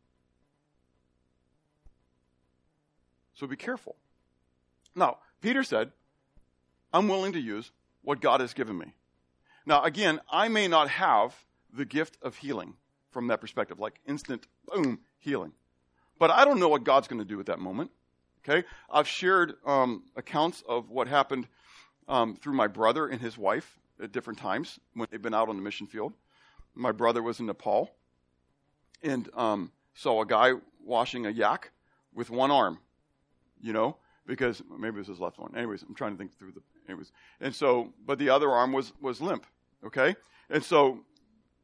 [3.34, 3.98] So be careful.
[4.96, 5.92] Now, Peter said,
[6.94, 7.72] I'm willing to use
[8.04, 8.94] what God has given me.
[9.66, 11.36] Now, again, I may not have
[11.74, 12.76] the gift of healing
[13.12, 15.52] from that perspective, like instant, boom, healing.
[16.24, 17.92] But I don't know what God's going to do at that moment.
[18.48, 18.66] Okay?
[18.90, 21.50] I've shared um, accounts of what happened
[22.08, 25.58] um, through my brother and his wife at different times when they've been out on
[25.58, 26.14] the mission field.
[26.76, 27.92] My brother was in Nepal
[29.02, 30.54] and um, saw a guy
[30.86, 31.72] washing a yak
[32.14, 32.80] with one arm,
[33.62, 35.54] you know, because maybe it was his left one.
[35.58, 36.62] Anyways, I'm trying to think through the.
[36.88, 39.46] Anyways, and so, but the other arm was was limp.
[39.86, 40.16] Okay,
[40.50, 41.00] and so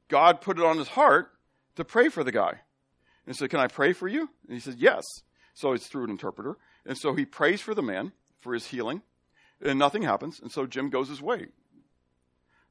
[0.09, 1.31] God put it on his heart
[1.77, 2.59] to pray for the guy,
[3.29, 5.05] and said, "Can I pray for you?" And he said, "Yes."
[5.53, 9.03] So it's through an interpreter, and so he prays for the man for his healing,
[9.61, 11.47] and nothing happens, and so Jim goes his way.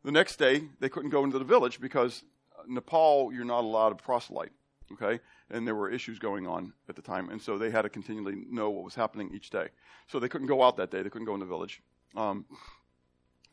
[0.04, 2.24] The next day, they couldn't go into the village because
[2.66, 4.52] Nepal, you're not allowed to proselyte.
[4.90, 7.88] Okay, and there were issues going on at the time, and so they had to
[7.88, 9.68] continually know what was happening each day.
[10.08, 11.82] So they couldn't go out that day; they couldn't go in the village.
[12.16, 12.46] Um,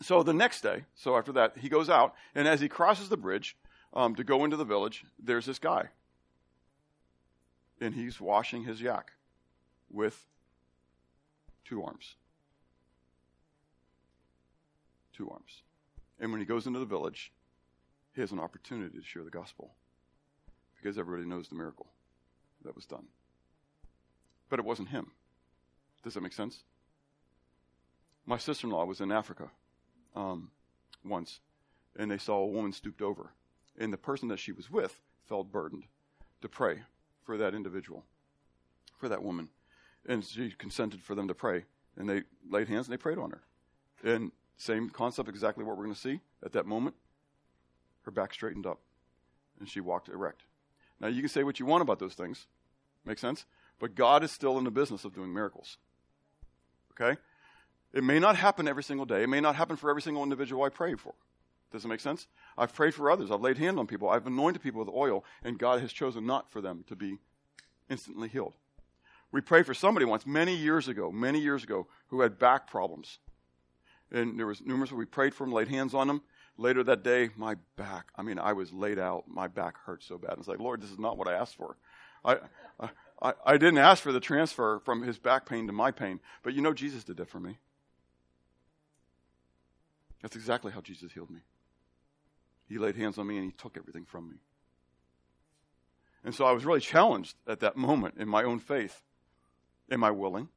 [0.02, 3.18] so the next day, so after that, he goes out, and as he crosses the
[3.18, 3.56] bridge
[3.94, 5.90] um, to go into the village, there's this guy,
[7.80, 9.12] and he's washing his yak
[9.90, 10.26] with
[11.64, 12.16] two arms.
[15.14, 15.64] Two arms.
[16.20, 17.32] And when he goes into the village,
[18.14, 19.74] he has an opportunity to share the gospel
[20.76, 21.88] because everybody knows the miracle
[22.64, 23.08] that was done.
[24.50, 25.12] But it wasn't him.
[26.04, 26.64] Does that make sense?
[28.26, 29.50] My sister in law was in Africa
[30.16, 30.52] um,
[31.04, 31.40] once,
[31.98, 33.32] and they saw a woman stooped over.
[33.78, 35.84] And the person that she was with felt burdened
[36.42, 36.84] to pray
[37.26, 38.06] for that individual,
[38.98, 39.50] for that woman.
[40.08, 41.66] And she consented for them to pray.
[41.98, 43.42] And they laid hands and they prayed on her.
[44.04, 46.96] And same concept, exactly what we're going to see at that moment.
[48.04, 48.80] Her back straightened up
[49.60, 50.44] and she walked erect.
[51.00, 52.48] Now, you can say what you want about those things.
[53.06, 53.46] Make sense?
[53.80, 55.78] But God is still in the business of doing miracles.
[56.94, 57.20] Okay?
[57.94, 59.24] It may not happen every single day.
[59.24, 61.14] It may not happen for every single individual I pray for.
[61.72, 62.28] Does it make sense?
[62.58, 63.32] I've prayed for others.
[63.32, 64.10] I've laid hands on people.
[64.10, 67.18] I've anointed people with oil, and God has chosen not for them to be
[67.90, 68.54] instantly healed.
[69.32, 73.20] We prayed for somebody once, many years ago, many years ago, who had back problems.
[74.12, 76.22] And there was numerous, we prayed for them, laid hands on them.
[76.58, 79.26] Later that day, my back, I mean, I was laid out.
[79.28, 80.36] My back hurt so bad.
[80.38, 81.76] It's like, Lord, this is not what I asked for.
[82.24, 82.38] I,
[83.22, 86.22] I, I didn't ask for the transfer from his back pain to my pain.
[86.44, 87.58] But you know, Jesus did that for me.
[90.22, 91.42] That's exactly how Jesus healed me.
[92.68, 94.36] He laid hands on me and he took everything from me.
[96.24, 99.04] And so I was really challenged at that moment in my own faith.
[99.92, 100.50] Am I willing?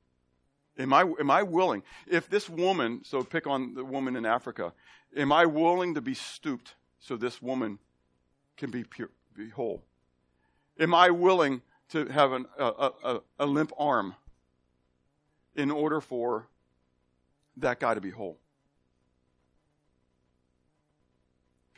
[0.79, 1.83] Am I, am I willing?
[2.07, 4.73] If this woman, so pick on the woman in Africa,
[5.17, 7.79] am I willing to be stooped so this woman
[8.57, 9.83] can be, pure, be whole?
[10.79, 14.15] Am I willing to have an, a, a, a limp arm
[15.55, 16.47] in order for
[17.57, 18.39] that guy to be whole?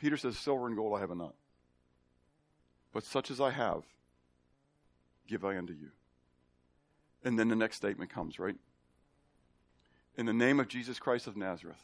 [0.01, 1.35] Peter says, Silver and gold I have not.
[2.91, 3.83] But such as I have,
[5.27, 5.91] give I unto you.
[7.23, 8.55] And then the next statement comes, right?
[10.17, 11.81] in the name of Jesus Christ of Nazareth,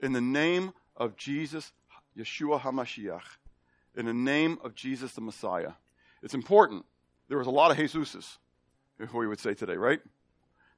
[0.00, 1.72] in the name of Jesus,
[2.16, 3.22] Yeshua HaMashiach,
[3.96, 5.72] in the name of Jesus the Messiah.
[6.22, 6.84] It's important.
[7.28, 8.36] There was a lot of Jesuses,
[8.98, 10.00] if we would say today, right?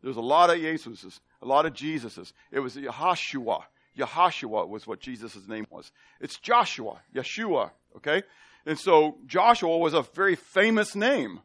[0.03, 2.33] There's a lot of Jesuses, a lot of Jesuses.
[2.51, 3.63] It was Yahashua.
[3.99, 5.93] Yahashua was what Jesus' name was.
[6.21, 8.23] It's Joshua, Yeshua, okay?
[8.67, 11.41] And so Joshua was a very famous name.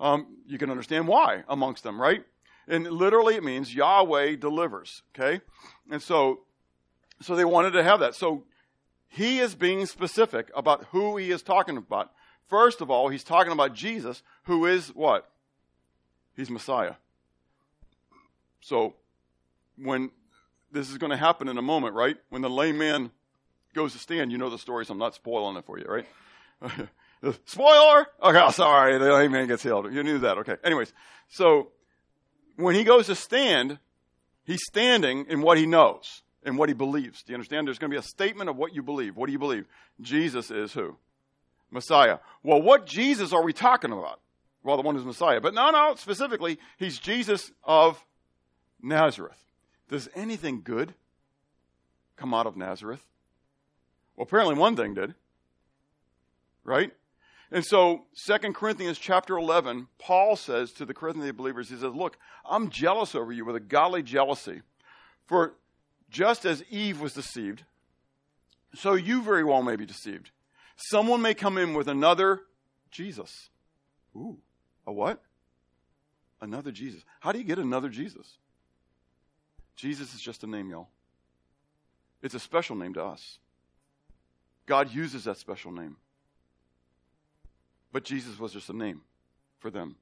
[0.00, 2.24] Um, you can understand why amongst them, right?
[2.68, 5.02] And literally it means Yahweh delivers.
[5.14, 5.40] Okay?
[5.90, 6.40] And so,
[7.20, 8.14] so they wanted to have that.
[8.14, 8.44] So
[9.08, 12.12] he is being specific about who he is talking about.
[12.48, 15.30] First of all, he's talking about Jesus, who is what?
[16.36, 16.94] He's Messiah.
[18.60, 18.94] So
[19.76, 20.10] when
[20.72, 22.16] this is going to happen in a moment, right?
[22.30, 23.10] When the lame man
[23.74, 26.06] goes to stand, you know the story, so I'm not spoiling it for you, right?
[27.46, 28.06] Spoiler!
[28.22, 29.92] Okay, sorry, the lame man gets healed.
[29.92, 30.56] You knew that, okay.
[30.64, 30.92] Anyways,
[31.28, 31.72] so
[32.56, 33.78] when he goes to stand,
[34.44, 37.22] he's standing in what he knows and what he believes.
[37.22, 37.66] Do you understand?
[37.66, 39.16] There's going to be a statement of what you believe.
[39.16, 39.66] What do you believe?
[40.00, 40.96] Jesus is who?
[41.70, 42.18] Messiah.
[42.42, 44.20] Well, what Jesus are we talking about?
[44.62, 45.40] Well, the one who's Messiah.
[45.40, 48.04] But no, no, specifically, he's Jesus of
[48.82, 49.47] Nazareth.
[49.88, 50.94] Does anything good
[52.16, 53.04] come out of Nazareth?
[54.16, 55.14] Well, apparently one thing did.
[56.64, 56.92] Right?
[57.50, 62.18] And so, 2 Corinthians chapter 11, Paul says to the Corinthian believers, he says, Look,
[62.44, 64.60] I'm jealous over you with a godly jealousy.
[65.26, 65.54] For
[66.10, 67.64] just as Eve was deceived,
[68.74, 70.30] so you very well may be deceived.
[70.76, 72.42] Someone may come in with another
[72.90, 73.48] Jesus.
[74.14, 74.38] Ooh,
[74.86, 75.22] a what?
[76.40, 77.02] Another Jesus.
[77.20, 78.36] How do you get another Jesus?
[79.78, 80.88] Jesus is just a name, y'all.
[82.20, 83.38] It's a special name to us.
[84.66, 85.96] God uses that special name.
[87.92, 89.02] But Jesus was just a name
[89.60, 89.94] for them.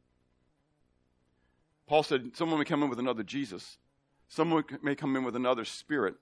[1.86, 3.76] Paul said, Someone may come in with another Jesus,
[4.28, 6.14] someone may come in with another spirit.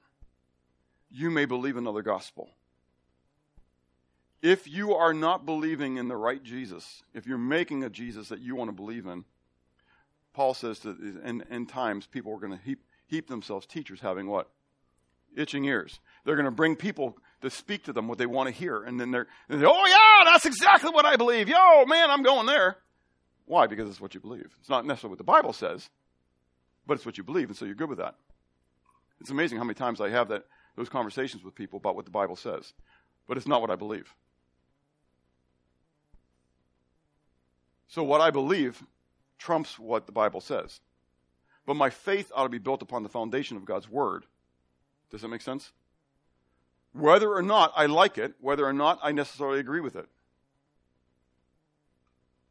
[1.11, 2.51] You may believe another gospel.
[4.43, 8.40] If you are not believing in the right Jesus, if you're making a Jesus that
[8.40, 9.25] you want to believe in,
[10.33, 12.83] Paul says that in, in times people are going to heap,
[13.14, 14.50] heap themselves teachers having what?
[15.37, 16.00] Itching ears.
[16.24, 18.83] They're going to bring people to speak to them what they want to hear.
[18.83, 21.48] And then they're, and they're, oh yeah, that's exactly what I believe.
[21.48, 22.77] Yo, man, I'm going there.
[23.46, 23.66] Why?
[23.66, 24.57] Because it's what you believe.
[24.61, 25.90] It's not necessarily what the Bible says,
[26.87, 28.14] but it's what you believe, and so you're good with that.
[29.20, 30.44] It's amazing how many times I have that
[30.77, 32.72] those conversations with people about what the Bible says,
[33.29, 34.12] but it's not what I believe.
[37.88, 38.83] So what I believe
[39.38, 40.81] trumps what the Bible says.
[41.66, 44.24] But my faith ought to be built upon the foundation of God's Word.
[45.11, 45.72] Does that make sense?
[46.92, 50.07] Whether or not I like it, whether or not I necessarily agree with it.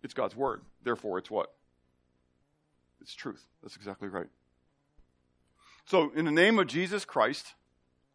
[0.01, 0.61] It's God's Word.
[0.83, 1.53] Therefore, it's what?
[3.01, 3.45] It's truth.
[3.61, 4.27] That's exactly right.
[5.85, 7.53] So, in the name of Jesus Christ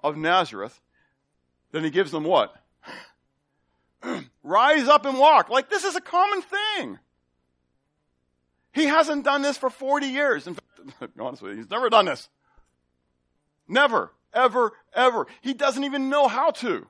[0.01, 0.81] of Nazareth,
[1.73, 2.55] then he gives them what?
[4.43, 5.51] Rise up and walk.
[5.51, 6.99] Like, this is a common thing.
[8.73, 10.47] He hasn't done this for 40 years.
[10.47, 12.29] In fact, honestly, he's never done this.
[13.67, 15.27] Never, ever, ever.
[15.41, 16.87] He doesn't even know how to.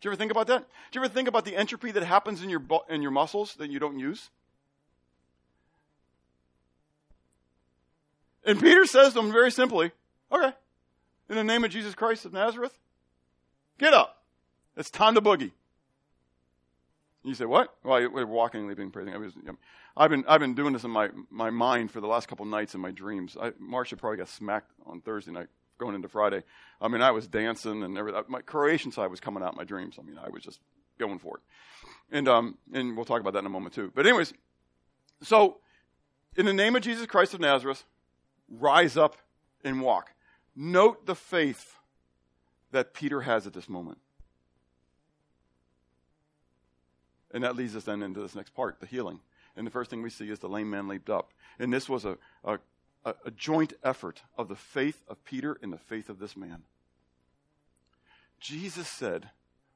[0.00, 0.66] Do you ever think about that?
[0.90, 3.70] Do you ever think about the entropy that happens in your, in your muscles that
[3.70, 4.30] you don't use?
[8.44, 9.90] And Peter says to him very simply,
[10.32, 10.52] okay,
[11.28, 12.78] in the name of Jesus Christ of Nazareth,
[13.78, 14.22] get up.
[14.76, 15.52] It's time to boogie.
[17.24, 17.74] You say, what?
[17.82, 19.12] Well, we're walking, leaping, praising.
[19.12, 19.32] I was,
[19.96, 22.74] I've been, I've been doing this in my, my mind for the last couple nights
[22.74, 23.36] in my dreams.
[23.40, 26.42] I, Marcia probably got smacked on Thursday night going into Friday.
[26.80, 28.22] I mean, I was dancing and everything.
[28.28, 29.96] My Croatian side was coming out in my dreams.
[29.98, 30.60] I mean, I was just
[30.98, 31.42] going for it.
[32.10, 33.92] And, um, and we'll talk about that in a moment too.
[33.94, 34.32] But anyways,
[35.22, 35.58] so
[36.36, 37.84] in the name of Jesus Christ of Nazareth,
[38.48, 39.16] rise up
[39.64, 40.12] and walk.
[40.54, 41.76] Note the faith
[42.70, 43.98] that Peter has at this moment.
[47.32, 49.20] And that leads us then into this next part, the healing.
[49.56, 51.32] And the first thing we see is the lame man leaped up.
[51.58, 52.58] And this was a, a,
[53.04, 56.62] a joint effort of the faith of Peter and the faith of this man.
[58.40, 59.30] Jesus said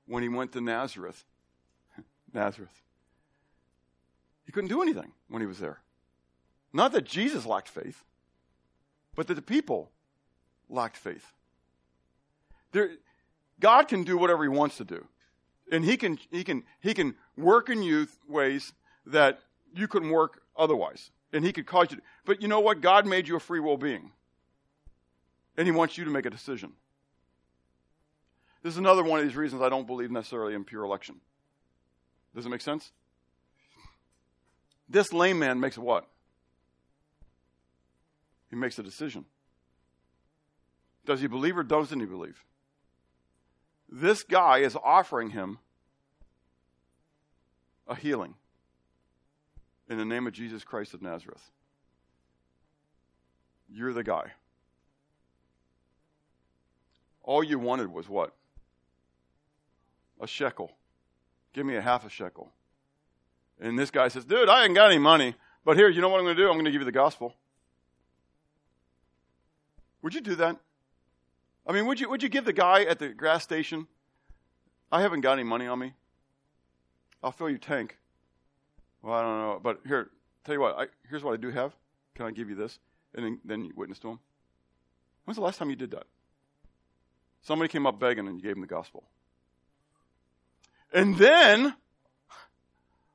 [0.07, 1.25] when he went to Nazareth,
[2.33, 2.83] Nazareth,
[4.45, 5.81] he couldn't do anything when he was there.
[6.73, 8.05] Not that Jesus lacked faith,
[9.15, 9.91] but that the people
[10.69, 11.33] lacked faith.
[12.73, 12.91] There,
[13.61, 15.07] God can do whatever he wants to do.
[15.73, 18.75] And he can, he can, he can work in you ways
[19.07, 19.41] that
[19.75, 21.11] you couldn't work otherwise.
[21.33, 22.83] And he could cause you to, but you know what?
[22.83, 24.13] God made you a free will being.
[25.57, 26.75] And he wants you to make a decision.
[28.63, 31.17] This is another one of these reasons I don't believe necessarily in pure election.
[32.37, 32.93] Does it make sense?
[34.91, 36.07] This lame man makes what?
[38.51, 39.25] He makes a decision.
[41.07, 42.45] Does he believe or doesn't he believe?
[43.95, 45.59] This guy is offering him
[47.87, 48.35] a healing
[49.87, 51.51] in the name of Jesus Christ of Nazareth.
[53.71, 54.33] You're the guy.
[57.23, 58.35] All you wanted was what?
[60.23, 60.73] A shekel.
[61.53, 62.51] Give me a half a shekel.
[63.61, 65.35] And this guy says, Dude, I ain't got any money,
[65.67, 66.49] but here, you know what I'm going to do?
[66.49, 67.35] I'm going to give you the gospel.
[70.01, 70.57] Would you do that?
[71.67, 73.87] I mean, would you, would you give the guy at the gas station,
[74.91, 75.95] I haven't got any money on me.
[77.23, 77.99] I'll fill your tank.
[79.03, 79.61] Well, I don't know.
[79.63, 80.11] But here,
[80.45, 81.73] tell you what, I, here's what I do have.
[82.15, 82.79] Can I give you this?
[83.15, 84.19] And then, then you witness to him.
[85.25, 86.05] When's the last time you did that?
[87.43, 89.05] Somebody came up begging and you gave him the gospel.
[90.93, 91.75] And then,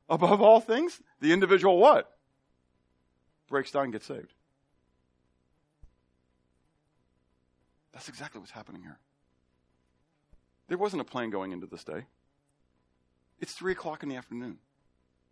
[0.10, 2.12] above all things, the individual what?
[3.50, 4.34] Breaks down and gets saved.
[7.98, 9.00] That's exactly what's happening here.
[10.68, 12.06] There wasn't a plan going into this day.
[13.40, 14.60] It's 3 o'clock in the afternoon.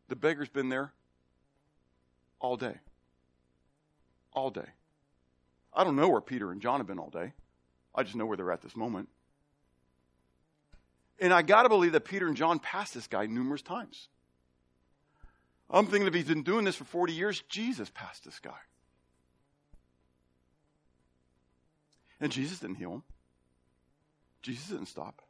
[0.07, 0.91] The beggar's been there
[2.39, 2.79] all day.
[4.33, 4.65] All day.
[5.75, 7.33] I don't know where Peter and John have been all day.
[7.93, 9.09] I just know where they're at this moment.
[11.19, 14.09] And I got to believe that Peter and John passed this guy numerous times.
[15.69, 18.57] I'm thinking if he's been doing this for 40 years, Jesus passed this guy.
[22.19, 23.03] And Jesus didn't heal him.
[24.41, 25.21] Jesus didn't stop.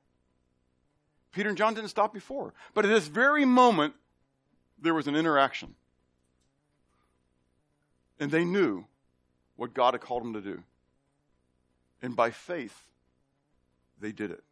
[1.31, 2.53] Peter and John didn't stop before.
[2.73, 3.93] But at this very moment,
[4.81, 5.75] there was an interaction.
[8.19, 8.85] And they knew
[9.55, 10.63] what God had called them to do.
[12.01, 12.83] And by faith,
[13.99, 14.43] they did it.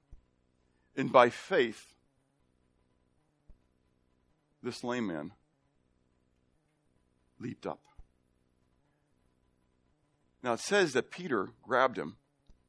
[0.95, 1.93] And by faith,
[4.61, 5.31] this lame man
[7.39, 7.79] leaped up.
[10.41, 12.15] Now it says that Peter grabbed him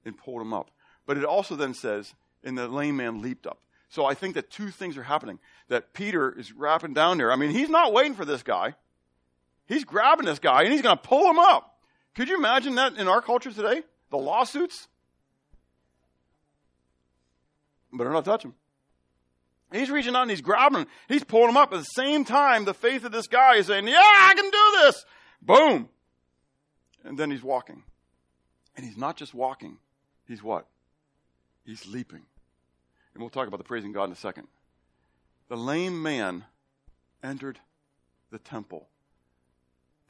[0.04, 0.70] and pulled him up.
[1.06, 3.58] But it also then says, and the lame man leaped up.
[3.88, 5.38] So I think that two things are happening.
[5.68, 7.30] That Peter is wrapping down there.
[7.30, 8.74] I mean, he's not waiting for this guy.
[9.66, 11.78] He's grabbing this guy and he's going to pull him up.
[12.14, 13.82] Could you imagine that in our culture today?
[14.10, 14.88] The lawsuits?
[17.92, 18.54] Better not touch him.
[19.72, 20.86] He's reaching out and he's grabbing him.
[21.08, 21.72] He's pulling him up.
[21.72, 24.82] At the same time, the faith of this guy is saying, Yeah, I can do
[24.82, 25.04] this.
[25.42, 25.88] Boom.
[27.04, 27.82] And then he's walking.
[28.76, 29.78] And he's not just walking,
[30.26, 30.66] he's what?
[31.64, 32.22] He's leaping.
[33.14, 34.48] And we'll talk about the praising God in a second.
[35.48, 36.44] The lame man
[37.22, 37.60] entered
[38.30, 38.88] the temple.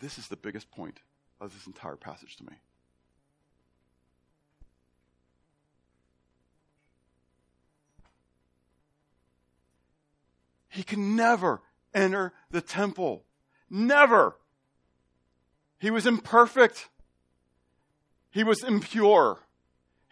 [0.01, 1.01] This is the biggest point
[1.41, 2.55] of this entire passage to me.
[10.69, 11.63] He can never
[11.95, 13.23] enter the temple.
[13.71, 14.37] Never.
[15.79, 16.89] He was imperfect.
[18.31, 19.39] He was impure.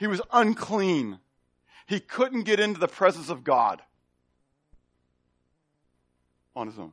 [0.03, 1.20] He was unclean.
[1.86, 3.80] He couldn't get into the presence of God
[6.57, 6.90] on his own.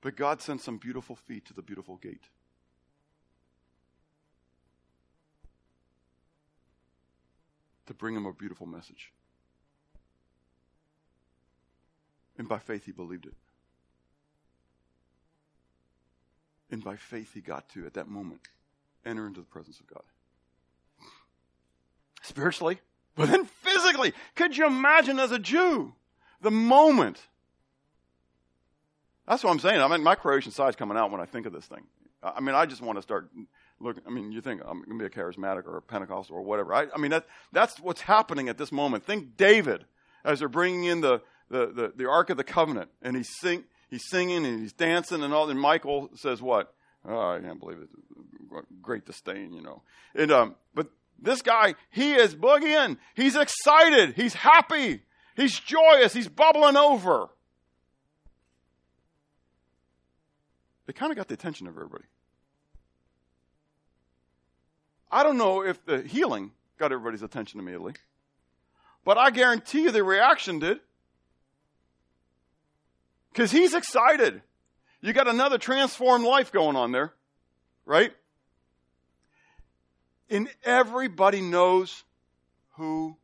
[0.00, 2.22] But God sent some beautiful feet to the beautiful gate.
[7.88, 9.12] To bring him a beautiful message.
[12.38, 13.34] And by faith, he believed it.
[16.70, 18.40] And by faith, he got to, at that moment,
[19.04, 20.02] enter into the presence of God.
[22.22, 22.80] Spiritually,
[23.16, 24.12] but then physically.
[24.36, 25.94] Could you imagine as a Jew
[26.40, 27.20] the moment?
[29.26, 29.80] That's what I'm saying.
[29.80, 31.84] I mean, my Croatian side's coming out when I think of this thing.
[32.22, 33.30] I mean, I just want to start
[33.80, 34.02] looking.
[34.06, 36.74] I mean, you think I'm going to be a charismatic or a Pentecostal or whatever.
[36.74, 39.04] I, I mean, that, that's what's happening at this moment.
[39.04, 39.86] Think David
[40.24, 43.64] as they're bringing in the, the, the, the Ark of the Covenant, and he's, sing,
[43.90, 45.50] he's singing and he's dancing and all.
[45.50, 46.72] And Michal says, What?
[47.04, 47.88] Oh, I can't believe it.
[48.82, 49.82] Great disdain, you know.
[50.14, 50.88] And, um, but
[51.18, 52.98] this guy, he is boogieing.
[53.14, 54.14] He's excited.
[54.14, 55.02] He's happy.
[55.36, 56.12] He's joyous.
[56.12, 57.28] He's bubbling over.
[60.86, 62.04] They kind of got the attention of everybody.
[65.10, 67.94] I don't know if the healing got everybody's attention immediately,
[69.04, 70.80] but I guarantee you the reaction did.
[73.32, 74.42] Because he's excited.
[75.00, 77.12] You got another transformed life going on there,
[77.86, 78.12] right?
[80.28, 82.04] And everybody knows
[82.74, 83.16] who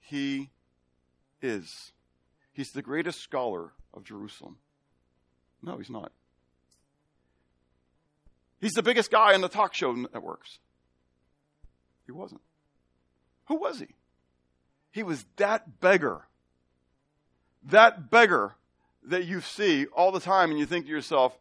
[0.00, 0.50] he
[1.40, 1.92] is.
[2.52, 4.58] He's the greatest scholar of Jerusalem.
[5.62, 6.12] No, he's not.
[8.60, 10.58] He's the biggest guy on the talk show networks.
[12.06, 12.42] He wasn't.
[13.46, 13.88] Who was he?
[14.92, 16.26] He was that beggar.
[17.64, 18.54] That beggar
[19.08, 21.36] that you see all the time and you think to yourself,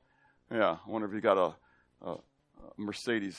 [0.51, 1.55] yeah, I wonder if he got a,
[2.05, 2.17] a, a
[2.77, 3.37] Mercedes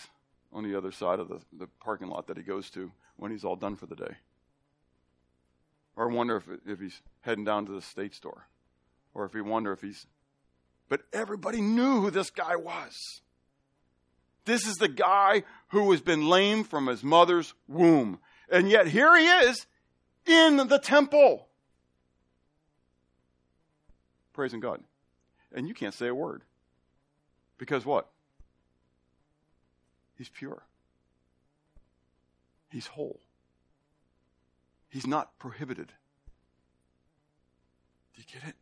[0.53, 3.45] on the other side of the, the parking lot that he goes to when he's
[3.45, 4.17] all done for the day.
[5.97, 8.47] Or wonder if, if he's heading down to the state store.
[9.15, 10.07] Or if he wonder if he's.
[10.89, 13.21] But everybody knew who this guy was.
[14.45, 18.19] This is the guy who has been lame from his mother's womb.
[18.51, 19.67] And yet here he is
[20.27, 21.49] in the temple.
[24.33, 24.83] Praising God.
[25.55, 26.43] And you can't say a word.
[27.59, 28.09] Because what?
[30.17, 30.63] He's pure.
[32.71, 33.21] He's whole.
[34.89, 35.93] He's not prohibited.
[38.15, 38.55] Do you get it?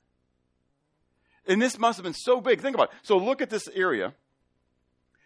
[1.47, 2.61] And this must have been so big.
[2.61, 2.97] Think about it.
[3.03, 4.15] So look at this area,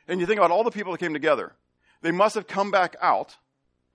[0.09, 1.53] and you think about all the people that came together.
[2.01, 3.36] They must have come back out,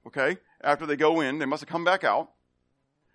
[0.06, 0.38] okay?
[0.62, 2.32] After they go in, they must have come back out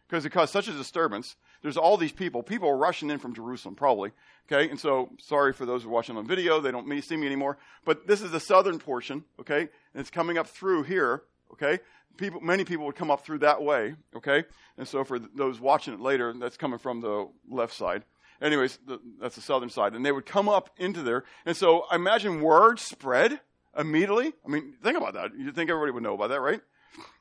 [0.08, 1.36] because it caused such a disturbance.
[1.64, 2.42] There's all these people.
[2.42, 4.10] People are rushing in from Jerusalem, probably.
[4.52, 6.60] Okay, and so sorry for those who are watching on video.
[6.60, 7.56] They don't see me anymore.
[7.86, 9.24] But this is the southern portion.
[9.40, 11.22] Okay, and it's coming up through here.
[11.52, 11.78] Okay,
[12.18, 13.94] people, many people would come up through that way.
[14.14, 14.44] Okay,
[14.76, 18.04] and so for those watching it later, that's coming from the left side.
[18.42, 21.24] Anyways, the, that's the southern side, and they would come up into there.
[21.46, 23.40] And so I imagine word spread
[23.74, 24.34] immediately.
[24.44, 25.30] I mean, think about that.
[25.34, 26.60] You think everybody would know about that, right?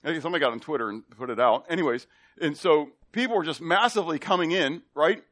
[0.03, 1.65] I think somebody got on Twitter and put it out.
[1.69, 2.07] Anyways,
[2.39, 5.23] and so people were just massively coming in, right?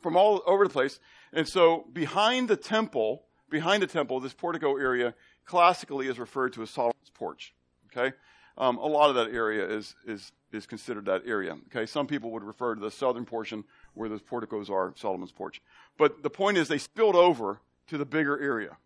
[0.00, 0.98] From all over the place.
[1.32, 5.14] And so behind the temple, behind the temple, this portico area
[5.44, 7.54] classically is referred to as Solomon's porch.
[7.86, 8.14] Okay?
[8.56, 11.56] Um, a lot of that area is, is, is considered that area.
[11.68, 11.86] Okay?
[11.86, 13.64] Some people would refer to the southern portion
[13.94, 15.60] where those porticos are Solomon's porch.
[15.98, 18.76] But the point is they spilled over to the bigger area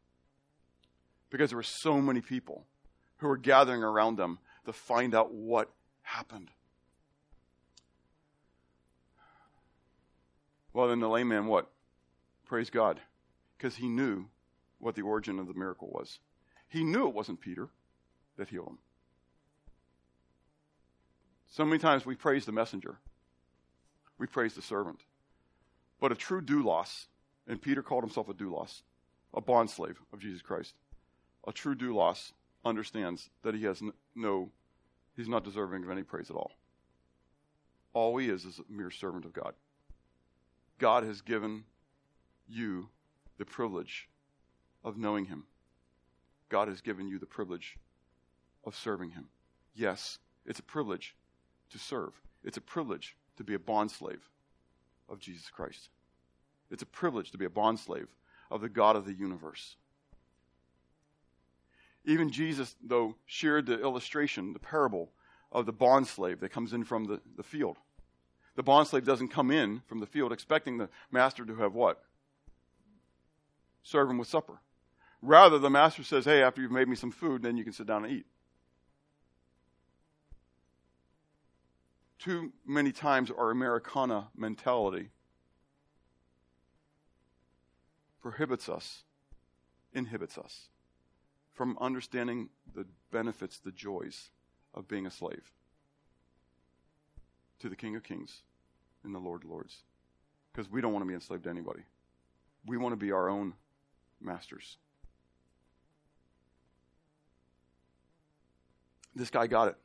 [1.30, 2.64] because there were so many people
[3.18, 5.70] who were gathering around them to find out what
[6.02, 6.50] happened.
[10.72, 11.70] Well, then the lame man what?
[12.46, 13.00] Praise God.
[13.56, 14.26] Because he knew
[14.78, 16.18] what the origin of the miracle was.
[16.68, 17.68] He knew it wasn't Peter
[18.36, 18.78] that healed him.
[21.46, 22.96] So many times we praise the messenger,
[24.18, 25.00] we praise the servant.
[26.00, 27.06] But a true doulos,
[27.46, 28.82] and Peter called himself a doulos,
[29.32, 30.74] a bondslave of Jesus Christ,
[31.46, 32.32] a true doulos
[32.64, 33.82] understands that he has
[34.14, 34.50] no,
[35.16, 36.52] he's not deserving of any praise at all.
[37.92, 39.54] All he is is a mere servant of God.
[40.78, 41.64] God has given
[42.48, 42.88] you
[43.38, 44.08] the privilege
[44.84, 45.44] of knowing him.
[46.48, 47.76] God has given you the privilege
[48.64, 49.28] of serving him.
[49.74, 51.16] Yes, it's a privilege
[51.70, 52.12] to serve.
[52.42, 54.20] It's a privilege to be a bondslave
[55.08, 55.90] of Jesus Christ.
[56.70, 58.08] It's a privilege to be a bondslave
[58.50, 59.76] of the God of the universe.
[62.04, 65.10] Even Jesus, though, shared the illustration, the parable
[65.50, 67.78] of the bondslave that comes in from the, the field.
[68.56, 72.02] The bondslave doesn't come in from the field expecting the master to have what?
[73.82, 74.60] Serve him with supper.
[75.22, 77.86] Rather, the master says, Hey, after you've made me some food, then you can sit
[77.86, 78.26] down and eat.
[82.18, 85.10] Too many times our Americana mentality
[88.20, 89.04] prohibits us,
[89.92, 90.68] inhibits us
[91.54, 94.30] from understanding the benefits, the joys
[94.74, 95.52] of being a slave
[97.60, 98.42] to the King of Kings
[99.04, 99.82] and the Lord of Lords.
[100.52, 101.82] Because we don't want to be enslaved to anybody.
[102.66, 103.54] We want to be our own
[104.20, 104.76] masters.
[109.14, 109.76] This guy got it.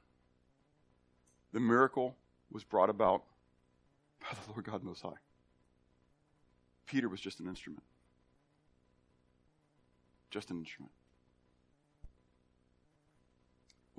[1.53, 2.15] The miracle
[2.51, 3.23] was brought about
[4.21, 5.19] by the Lord God Most High.
[6.87, 7.83] Peter was just an instrument.
[10.31, 10.91] Just an instrument.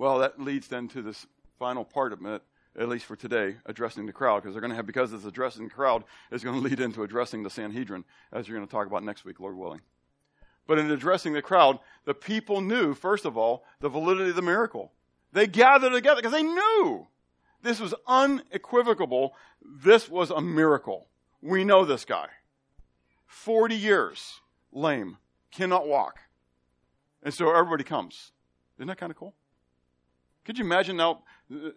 [0.01, 1.27] Well, that leads then to this
[1.59, 2.41] final part of it,
[2.75, 5.65] at least for today, addressing the crowd, because they're going to have, because it's addressing
[5.65, 8.87] the crowd, is going to lead into addressing the Sanhedrin, as you're going to talk
[8.87, 9.81] about next week, Lord willing.
[10.65, 14.41] But in addressing the crowd, the people knew, first of all, the validity of the
[14.41, 14.91] miracle.
[15.33, 17.05] They gathered together because they knew
[17.61, 19.35] this was unequivocal.
[19.63, 21.09] This was a miracle.
[21.43, 22.29] We know this guy.
[23.27, 24.39] 40 years,
[24.71, 25.17] lame,
[25.51, 26.21] cannot walk.
[27.21, 28.31] And so everybody comes.
[28.79, 29.35] Isn't that kind of cool?
[30.45, 31.19] Could you imagine now?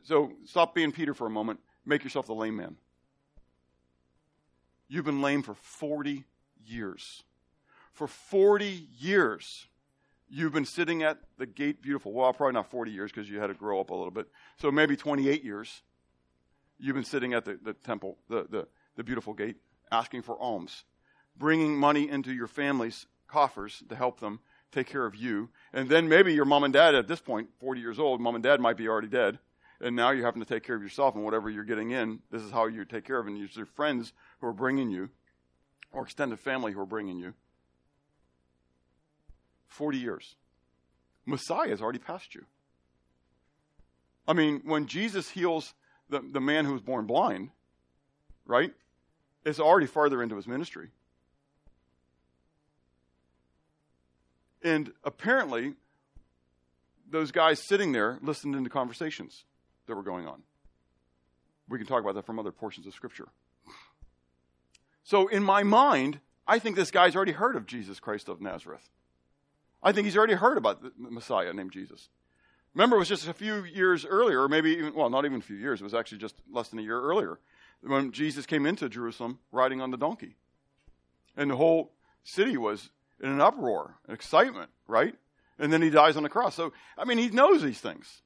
[0.02, 1.60] So stop being Peter for a moment.
[1.84, 2.76] Make yourself the lame man.
[4.88, 6.24] You've been lame for 40
[6.66, 7.22] years.
[7.92, 9.66] For 40 years,
[10.28, 12.12] you've been sitting at the gate beautiful.
[12.12, 14.28] Well, probably not 40 years because you had to grow up a little bit.
[14.58, 15.82] So maybe 28 years.
[16.78, 19.56] You've been sitting at the, the temple, the, the, the beautiful gate,
[19.92, 20.84] asking for alms,
[21.36, 24.40] bringing money into your family's coffers to help them
[24.74, 25.48] take care of you.
[25.72, 28.44] And then maybe your mom and dad at this point, 40 years old, mom and
[28.44, 29.38] dad might be already dead.
[29.80, 32.42] And now you're having to take care of yourself and whatever you're getting in, this
[32.42, 33.26] is how you take care of.
[33.26, 35.10] And it's your friends who are bringing you,
[35.92, 37.34] or extended family who are bringing you.
[39.68, 40.36] 40 years.
[41.26, 42.44] Messiah has already passed you.
[44.26, 45.74] I mean, when Jesus heals
[46.08, 47.50] the, the man who was born blind,
[48.46, 48.72] right?
[49.44, 50.88] It's already farther into his ministry.
[54.64, 55.74] And apparently,
[57.08, 59.44] those guys sitting there listened into conversations
[59.86, 60.42] that were going on.
[61.68, 63.28] We can talk about that from other portions of Scripture.
[65.02, 68.88] So, in my mind, I think this guy's already heard of Jesus Christ of Nazareth.
[69.82, 72.08] I think he's already heard about the Messiah named Jesus.
[72.74, 75.42] Remember, it was just a few years earlier, or maybe even, well, not even a
[75.42, 77.38] few years, it was actually just less than a year earlier,
[77.82, 80.36] when Jesus came into Jerusalem riding on the donkey.
[81.36, 81.92] And the whole
[82.24, 82.90] city was
[83.22, 85.14] in an uproar, excitement, right?
[85.58, 86.54] And then he dies on the cross.
[86.54, 88.22] So, I mean, he knows these things.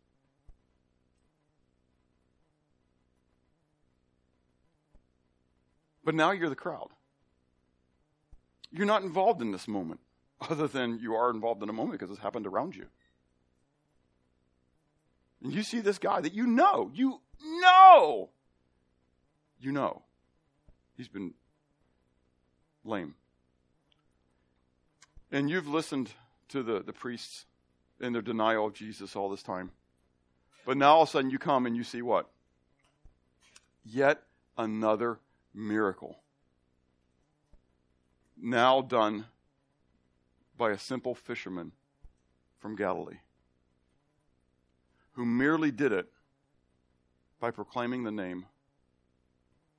[6.05, 6.89] But now you're the crowd.
[8.71, 10.01] You're not involved in this moment,
[10.41, 12.87] other than you are involved in a moment because it's happened around you.
[15.43, 17.21] And you see this guy that you know, you
[17.61, 18.31] know,
[19.61, 20.03] you know,
[20.97, 21.35] he's been
[22.85, 23.15] lame.
[25.31, 26.11] And you've listened
[26.49, 27.45] to the, the priests
[28.01, 29.71] in their denial of Jesus all this time.
[30.65, 32.29] But now all of a sudden you come and you see what?
[33.85, 34.23] Yet
[34.57, 35.19] another
[35.55, 36.19] miracle.
[38.41, 39.27] Now done
[40.57, 41.73] by a simple fisherman
[42.59, 43.19] from Galilee
[45.19, 46.07] who merely did it
[47.41, 48.47] by proclaiming the name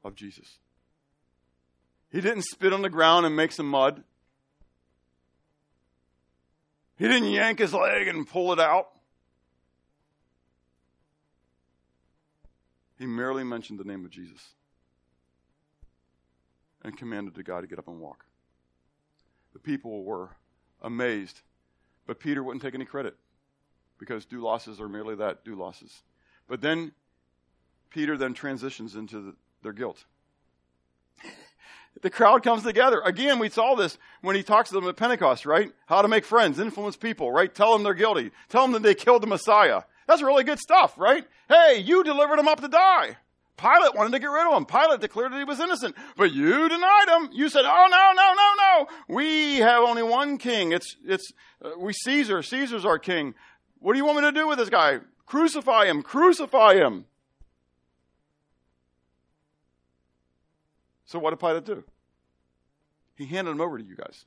[0.03, 0.59] of Jesus.
[2.11, 4.03] He didn't spit on the ground and make some mud.
[6.99, 8.89] He didn't yank his leg and pull it out.
[12.99, 14.53] He merely mentioned the name of Jesus.
[16.83, 18.25] and commanded the guy to get up and walk.
[19.53, 20.29] The people were
[20.81, 21.41] amazed,
[22.05, 23.17] but Peter wouldn't take any credit
[23.97, 26.03] because due losses are merely that due losses.
[26.47, 26.93] But then
[27.89, 30.05] Peter then transitions into the, their guilt.
[32.01, 33.01] The crowd comes together.
[33.01, 35.71] Again, we saw this when he talks to them at Pentecost, right?
[35.87, 37.53] How to make friends, influence people, right?
[37.53, 38.31] Tell them they're guilty.
[38.47, 39.83] Tell them that they killed the Messiah.
[40.07, 41.25] That's really good stuff, right?
[41.47, 43.17] Hey, you delivered him up to die.
[43.57, 44.65] Pilate wanted to get rid of him.
[44.65, 47.29] Pilate declared that he was innocent, but you denied him.
[47.33, 49.15] You said, "Oh no, no, no, no!
[49.15, 50.71] We have only one king.
[50.71, 51.33] It's it's
[51.63, 52.41] uh, we Caesar.
[52.41, 53.35] Caesar's our king.
[53.79, 54.99] What do you want me to do with this guy?
[55.25, 56.03] Crucify him!
[56.03, 57.05] Crucify him!"
[61.09, 61.83] So what did Pilate do?
[63.15, 64.25] He handed him over to you guys.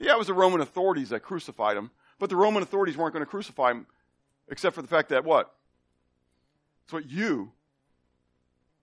[0.00, 3.24] Yeah, it was the Roman authorities that crucified him, but the Roman authorities weren't going
[3.24, 3.86] to crucify him
[4.48, 5.54] except for the fact that what?
[6.84, 7.52] It's what you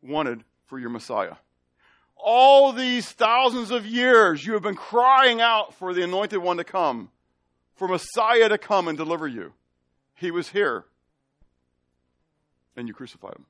[0.02, 1.36] wanted for your Messiah.
[2.16, 6.64] All these thousands of years, you have been crying out for the anointed one to
[6.64, 7.10] come,
[7.76, 9.52] for Messiah to come and deliver you.
[10.16, 10.86] He was here,
[12.78, 13.46] and you crucified him.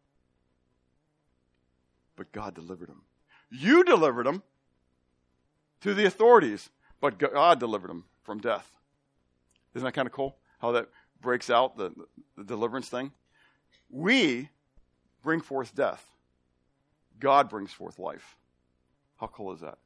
[2.15, 3.03] But God delivered him.
[3.55, 4.41] You delivered them
[5.81, 8.67] to the authorities, but God delivered them from death.
[9.75, 10.37] Isn't that kind of cool?
[10.59, 10.89] How that
[11.21, 11.91] breaks out the,
[12.35, 13.11] the deliverance thing?
[13.91, 14.49] We
[15.21, 16.03] bring forth death.
[17.19, 18.37] God brings forth life.
[19.17, 19.77] How cool is that?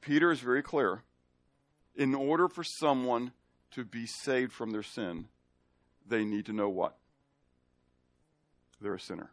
[0.00, 1.02] Peter is very clear.
[1.96, 3.32] In order for someone
[3.72, 5.26] to be saved from their sin,
[6.06, 6.96] they need to know what?
[8.80, 9.32] They're a sinner.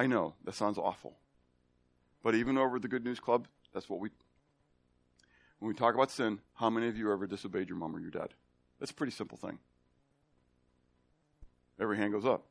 [0.00, 1.18] I know that sounds awful.
[2.22, 4.08] But even over at the Good News Club, that's what we.
[5.58, 8.10] When we talk about sin, how many of you ever disobeyed your mom or your
[8.10, 8.30] dad?
[8.78, 9.58] That's a pretty simple thing.
[11.78, 12.46] Every hand goes up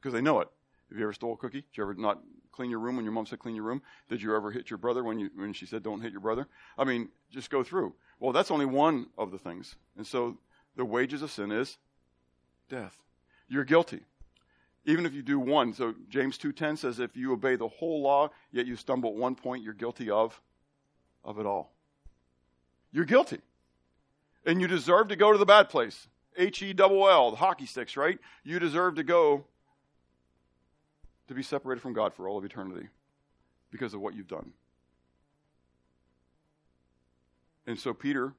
[0.00, 0.48] because they know it.
[0.88, 1.60] Have you ever stole a cookie?
[1.60, 3.82] Did you ever not clean your room when your mom said clean your room?
[4.08, 6.48] Did you ever hit your brother when you when she said don't hit your brother?
[6.78, 7.92] I mean, just go through.
[8.18, 9.76] Well, that's only one of the things.
[9.98, 10.38] And so
[10.74, 11.76] the wages of sin is
[12.70, 12.96] death.
[13.46, 14.04] You're guilty.
[14.86, 15.72] Even if you do one.
[15.72, 19.34] So James 2:10 says if you obey the whole law yet you stumble at one
[19.34, 20.40] point, you're guilty of
[21.24, 21.72] of it all.
[22.92, 23.40] You're guilty.
[24.46, 26.08] And you deserve to go to the bad place.
[26.36, 28.18] H E double L, the hockey sticks, right?
[28.42, 29.44] You deserve to go
[31.28, 32.88] to be separated from God for all of eternity
[33.70, 34.52] because of what you've done.
[37.66, 38.34] And so Peter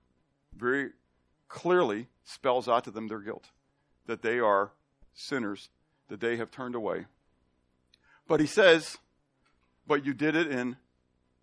[0.55, 0.91] very
[1.47, 3.49] clearly spells out to them their guilt,
[4.05, 4.71] that they are
[5.13, 5.69] sinners,
[6.09, 7.05] that they have turned away.
[8.27, 8.97] But he says,
[9.87, 10.77] but you did it in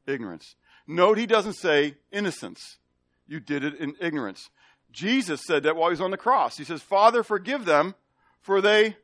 [0.07, 0.57] ignorance.
[0.87, 2.79] Note he doesn't say innocence.
[3.27, 4.51] You did it in ignorance.
[4.91, 6.59] Jesus said that while he was on the cross.
[6.59, 7.95] He says, Father, forgive them,
[8.41, 8.97] for they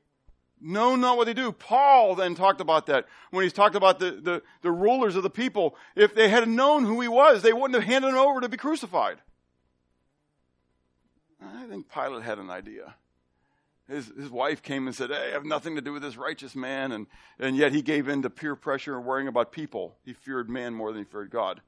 [0.61, 1.53] know not what they do.
[1.53, 5.31] Paul then talked about that when he's talked about the, the, the, rulers of the
[5.31, 5.77] people.
[5.95, 8.57] If they had known who he was, they wouldn't have handed him over to be
[8.57, 9.19] crucified.
[11.41, 12.95] I think Pilate had an idea.
[13.89, 16.55] His, his wife came and said, Hey, I have nothing to do with this righteous
[16.55, 16.93] man.
[16.93, 17.07] And,
[17.39, 19.97] and yet he gave in to peer pressure and worrying about people.
[20.05, 21.62] He feared man more than he feared God.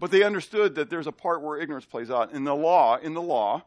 [0.00, 2.32] But they understood that there's a part where ignorance plays out.
[2.32, 3.64] In the law, in the law,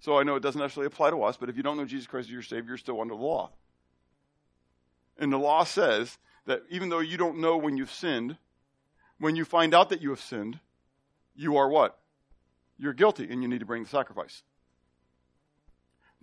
[0.00, 2.06] so I know it doesn't necessarily apply to us, but if you don't know Jesus
[2.06, 3.50] Christ as your Savior, you're still under the law.
[5.18, 8.36] And the law says that even though you don't know when you've sinned,
[9.18, 10.58] when you find out that you have sinned,
[11.34, 11.98] you are what?
[12.78, 14.42] You're guilty and you need to bring the sacrifice.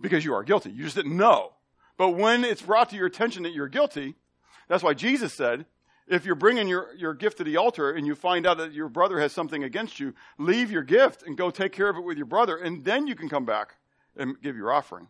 [0.00, 0.70] Because you are guilty.
[0.70, 1.52] You just didn't know.
[1.96, 4.14] But when it's brought to your attention that you're guilty,
[4.68, 5.66] that's why Jesus said,
[6.06, 8.88] if you're bringing your, your gift to the altar and you find out that your
[8.88, 12.16] brother has something against you, leave your gift and go take care of it with
[12.16, 13.76] your brother, and then you can come back
[14.16, 15.08] and give your offering.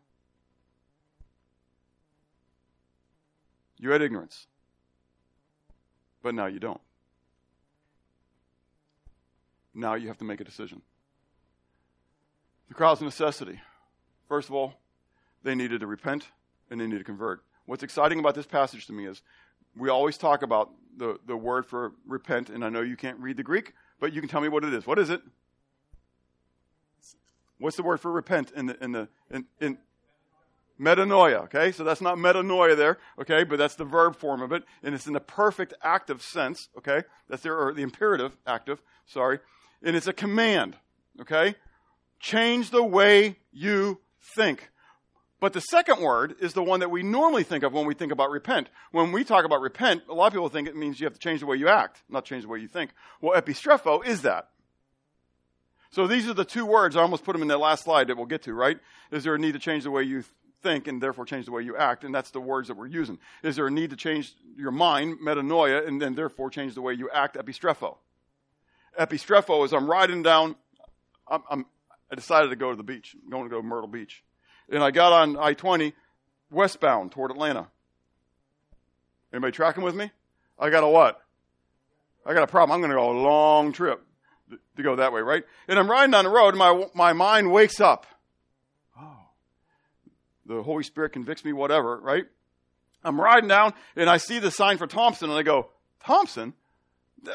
[3.78, 4.47] You had ignorance,
[6.22, 6.80] but now you don't.
[9.74, 10.80] Now you have to make a decision.
[12.69, 13.61] The crowd's necessity.
[14.29, 14.75] First of all,
[15.43, 16.29] they needed to repent
[16.71, 17.43] and they needed to convert.
[17.67, 19.23] What's exciting about this passage to me is
[19.77, 23.37] we always talk about the, the word for repent, and I know you can't read
[23.37, 24.87] the Greek, but you can tell me what it is.
[24.87, 25.23] What is it?
[27.59, 29.79] What's the word for repent in the in the in, in
[30.81, 31.45] metanoia?
[31.45, 32.99] Okay, so that's not metanoia there.
[33.21, 36.69] Okay, but that's the verb form of it, and it's in the perfect active sense.
[36.77, 38.83] Okay, that's there or the imperative active.
[39.07, 39.39] Sorry,
[39.83, 40.77] and it's a command.
[41.21, 41.55] Okay,
[42.25, 44.01] change the way you
[44.37, 44.70] think.
[45.41, 48.12] But the second word is the one that we normally think of when we think
[48.12, 48.68] about repent.
[48.93, 51.18] When we talk about repent, a lot of people think it means you have to
[51.18, 52.93] change the way you act, not change the way you think.
[53.20, 54.49] Well, epistrepho is that.
[55.91, 56.97] So these are the two words.
[56.97, 58.79] I almost put them in that last slide that we'll get to, right?
[59.12, 60.25] Is there a need to change the way you
[60.64, 62.03] think and therefore change the way you act.
[62.03, 63.18] And that's the words that we're using.
[63.45, 66.95] Is there a need to change your mind, metanoia, and then therefore change the way
[66.95, 67.99] you act, epistrepho?
[68.99, 70.57] Epistrepho is I'm riding down,
[71.29, 71.66] I'm, I'm,
[72.15, 73.17] I decided to go to the beach.
[73.25, 74.23] I'm going to go to Myrtle Beach.
[74.71, 75.95] And I got on I 20
[76.49, 77.67] westbound toward Atlanta.
[79.33, 80.12] Anybody tracking with me?
[80.57, 81.21] I got a what?
[82.25, 82.73] I got a problem.
[82.73, 84.01] I'm going to go a long trip
[84.77, 85.43] to go that way, right?
[85.67, 88.07] And I'm riding down the road, and my, my mind wakes up.
[88.97, 89.17] Oh.
[90.47, 92.27] The Holy Spirit convicts me, whatever, right?
[93.03, 96.53] I'm riding down, and I see the sign for Thomson, and I go, Thomson?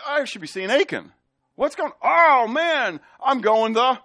[0.07, 1.11] I should be seeing Aiken.
[1.55, 3.99] What's going Oh, man, I'm going the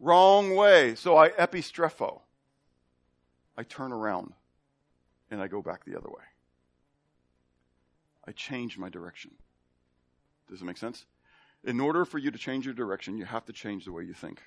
[0.00, 0.94] wrong way.
[0.94, 2.20] So I epistrepho.
[3.56, 4.32] I turn around,
[5.30, 6.24] and I go back the other way.
[8.26, 9.32] I change my direction.
[10.50, 11.06] Does it make sense?
[11.62, 14.12] In order for you to change your direction, you have to change the way you
[14.12, 14.42] think.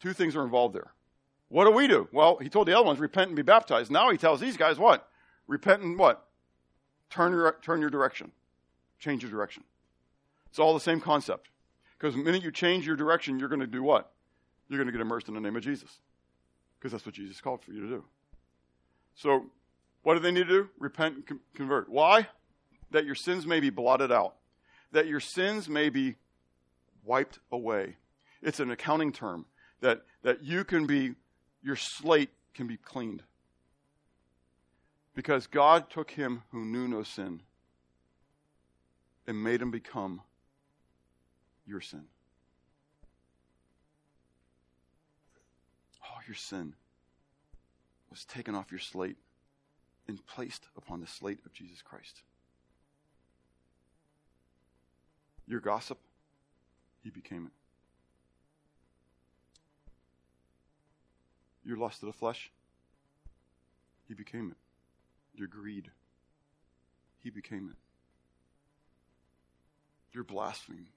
[0.00, 0.92] Two things are involved there.
[1.48, 2.08] What do we do?
[2.12, 3.90] Well, he told the other ones, repent and be baptized.
[3.90, 5.08] Now he tells these guys what?
[5.46, 6.26] Repent and what?
[7.08, 8.32] Turn your, turn your direction.
[8.98, 9.62] Change your direction.
[10.48, 11.50] It's all the same concept.
[11.98, 14.12] Because the minute you change your direction, you're going to do what?
[14.68, 15.98] You're going to get immersed in the name of Jesus.
[16.78, 18.04] Because that's what Jesus called for you to do.
[19.14, 19.46] So,
[20.02, 20.68] what do they need to do?
[20.78, 21.88] Repent and convert.
[21.88, 22.28] Why?
[22.90, 24.34] That your sins may be blotted out
[24.92, 26.16] that your sins may be
[27.04, 27.96] wiped away.
[28.42, 29.46] It's an accounting term
[29.80, 31.14] that, that you can be,
[31.62, 33.22] your slate can be cleaned.
[35.14, 37.42] Because God took him who knew no sin
[39.26, 40.22] and made him become
[41.66, 42.04] your sin.
[46.02, 46.74] All your sin
[48.10, 49.16] was taken off your slate
[50.08, 52.22] and placed upon the slate of Jesus Christ.
[55.48, 55.98] Your gossip,
[57.02, 57.52] he became it.
[61.68, 62.50] Your lust of the flesh,
[64.06, 64.56] he became it.
[65.38, 65.90] Your greed,
[67.22, 67.76] he became it.
[70.12, 70.92] Your blasphemy,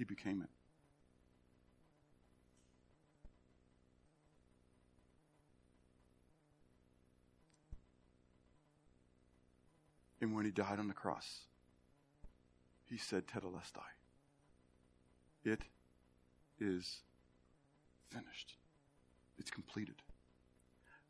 [0.00, 0.48] he became it.
[10.22, 11.40] And when he died on the cross,
[12.86, 13.82] he said, Tetelestai.
[15.44, 15.60] It
[16.58, 17.02] is
[18.08, 18.54] finished.
[19.38, 19.96] It's completed.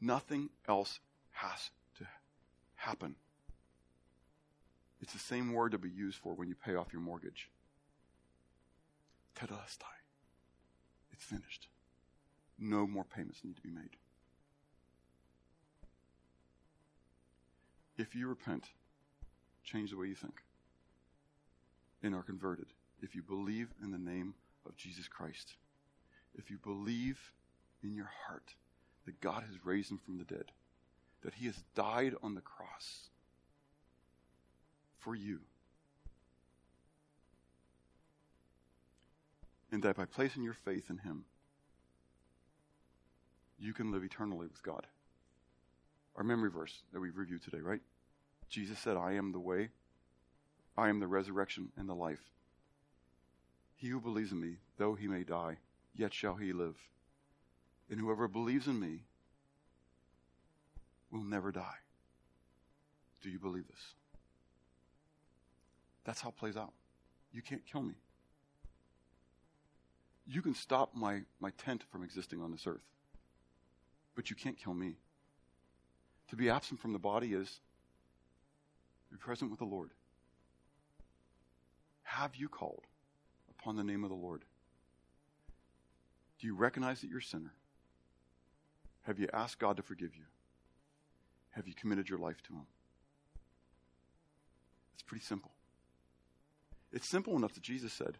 [0.00, 0.98] Nothing else
[1.30, 2.06] has to
[2.74, 3.14] happen.
[5.00, 7.50] It's the same word to be used for when you pay off your mortgage.
[9.34, 9.84] Tetelestai.
[11.12, 11.68] It's finished.
[12.58, 13.96] No more payments need to be made.
[17.96, 18.64] If you repent,
[19.64, 20.42] change the way you think
[22.02, 22.66] and are converted
[23.02, 24.34] if you believe in the name
[24.66, 25.54] of Jesus Christ.
[26.34, 27.32] If you believe
[27.82, 28.54] in your heart
[29.06, 30.52] that God has raised him from the dead,
[31.22, 33.08] that he has died on the cross
[34.98, 35.40] for you,
[39.72, 41.24] and that by placing your faith in him,
[43.58, 44.86] you can live eternally with God.
[46.16, 47.80] Our memory verse that we've reviewed today, right?
[48.48, 49.68] Jesus said, I am the way,
[50.76, 52.30] I am the resurrection and the life.
[53.76, 55.58] He who believes in me, though he may die,
[55.94, 56.76] yet shall he live.
[57.88, 59.04] And whoever believes in me
[61.10, 61.78] will never die.
[63.22, 63.94] Do you believe this?
[66.04, 66.72] That's how it plays out.
[67.32, 67.94] You can't kill me.
[70.32, 72.86] You can stop my, my tent from existing on this earth,
[74.14, 74.94] but you can't kill me.
[76.28, 77.58] To be absent from the body is
[79.10, 79.90] be present with the Lord.
[82.04, 82.84] Have you called
[83.50, 84.44] upon the name of the Lord?
[86.38, 87.52] Do you recognize that you're a sinner?
[89.02, 90.26] Have you asked God to forgive you?
[91.50, 92.66] Have you committed your life to Him?
[94.94, 95.50] It's pretty simple.
[96.92, 98.18] It's simple enough that Jesus said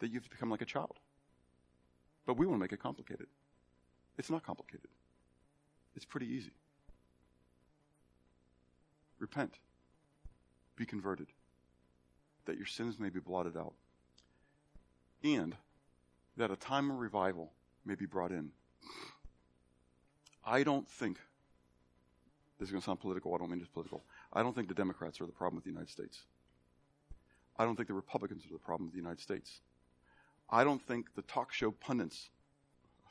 [0.00, 0.98] that you have to become like a child.
[2.28, 3.26] But we want to make it complicated.
[4.18, 4.90] It's not complicated,
[5.96, 6.52] it's pretty easy.
[9.18, 9.54] Repent,
[10.76, 11.28] be converted
[12.44, 13.72] that your sins may be blotted out,
[15.24, 15.56] and
[16.36, 17.50] that a time of revival
[17.86, 18.50] may be brought in.
[20.44, 21.16] I don't think,
[22.58, 24.04] this is going to sound political, I don't mean it's political.
[24.34, 26.24] I don't think the Democrats are the problem with the United States.
[27.56, 29.62] I don't think the Republicans are the problem with the United States.
[30.50, 32.30] I don't think the talk show pundits,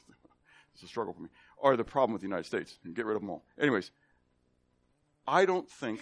[0.73, 1.29] it's a struggle for me,
[1.61, 2.77] are the problem with the United States.
[2.83, 3.43] And get rid of them all.
[3.59, 3.91] Anyways,
[5.27, 5.99] I don't think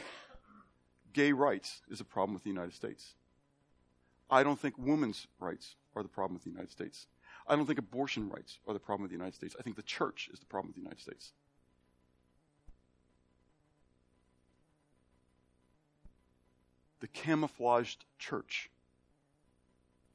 [1.14, 3.16] gay rights is a problem with the United States.
[4.30, 7.08] I don't think women's rights are the problem with the United States.
[7.48, 9.56] I don't think abortion rights are the problem with the United States.
[9.60, 11.32] I think the church is the problem with the United States.
[17.02, 18.70] The camouflaged church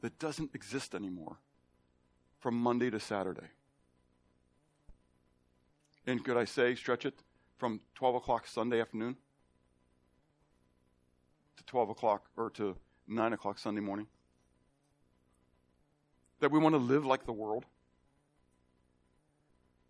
[0.01, 1.37] that doesn't exist anymore
[2.39, 3.49] from Monday to Saturday.
[6.07, 7.15] And could I say, stretch it
[7.59, 9.17] from 12 o'clock Sunday afternoon
[11.57, 12.77] to 12 o'clock or to
[13.07, 14.07] 9 o'clock Sunday morning?
[16.41, 17.67] That we want to live like the world?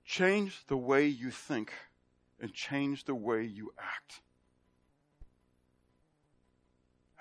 [0.04, 1.72] Change the way you think
[2.40, 4.20] and change the way you act.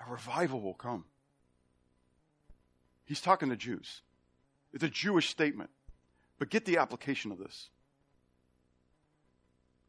[0.04, 1.04] A revival will come.
[3.10, 4.02] He's talking to Jews.
[4.72, 5.70] It's a Jewish statement.
[6.38, 7.70] But get the application of this.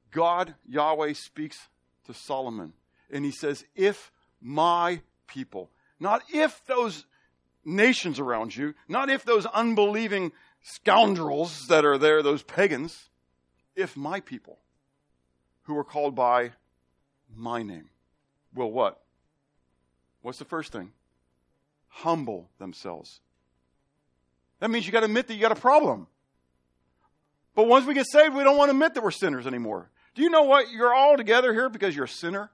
[0.09, 1.69] God, Yahweh, speaks
[2.07, 2.73] to Solomon,
[3.11, 4.11] and he says, If
[4.41, 5.69] my people,
[5.99, 7.05] not if those
[7.63, 10.31] nations around you, not if those unbelieving
[10.63, 13.11] scoundrels that are there, those pagans,
[13.75, 14.57] if my people
[15.65, 16.53] who are called by
[17.35, 17.91] my name
[18.55, 18.99] will what?
[20.23, 20.93] What's the first thing?
[21.91, 23.19] Humble themselves.
[24.59, 26.07] That means you got to admit that you got a problem.
[27.53, 29.89] But once we get saved, we don't want to admit that we're sinners anymore.
[30.15, 30.71] Do you know what?
[30.71, 32.51] You're all together here because you're a sinner.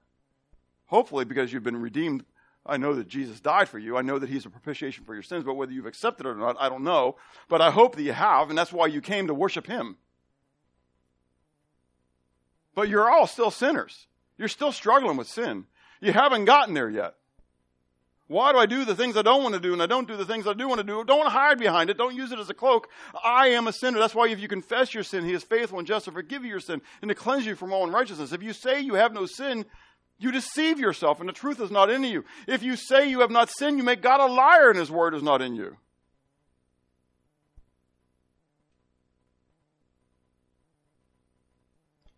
[0.88, 2.24] Hopefully, because you've been redeemed.
[2.66, 3.98] I know that Jesus died for you.
[3.98, 6.36] I know that He's a propitiation for your sins, but whether you've accepted it or
[6.36, 7.18] not, I don't know.
[7.48, 9.98] But I hope that you have, and that's why you came to worship Him.
[12.76, 14.08] But you're all still sinners.
[14.38, 15.66] You're still struggling with sin.
[16.00, 17.16] You haven't gotten there yet.
[18.28, 20.18] Why do I do the things I don't want to do and I don't do
[20.18, 21.04] the things I do want to do?
[21.06, 21.98] Don't hide behind it.
[21.98, 22.90] Don't use it as a cloak.
[23.24, 24.00] I am a sinner.
[24.00, 26.50] That's why if you confess your sin, He is faithful and just to forgive you
[26.50, 28.34] your sin and to cleanse you from all unrighteousness.
[28.34, 29.66] If you say you have no sin,
[30.20, 32.26] you deceive yourself and the truth is not in you.
[32.48, 35.14] If you say you have not sinned, you make God a liar and His word
[35.14, 35.78] is not in you.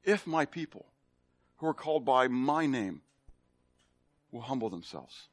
[0.04, 0.88] If my people
[1.58, 3.02] who are called by my name
[4.32, 5.28] will humble themselves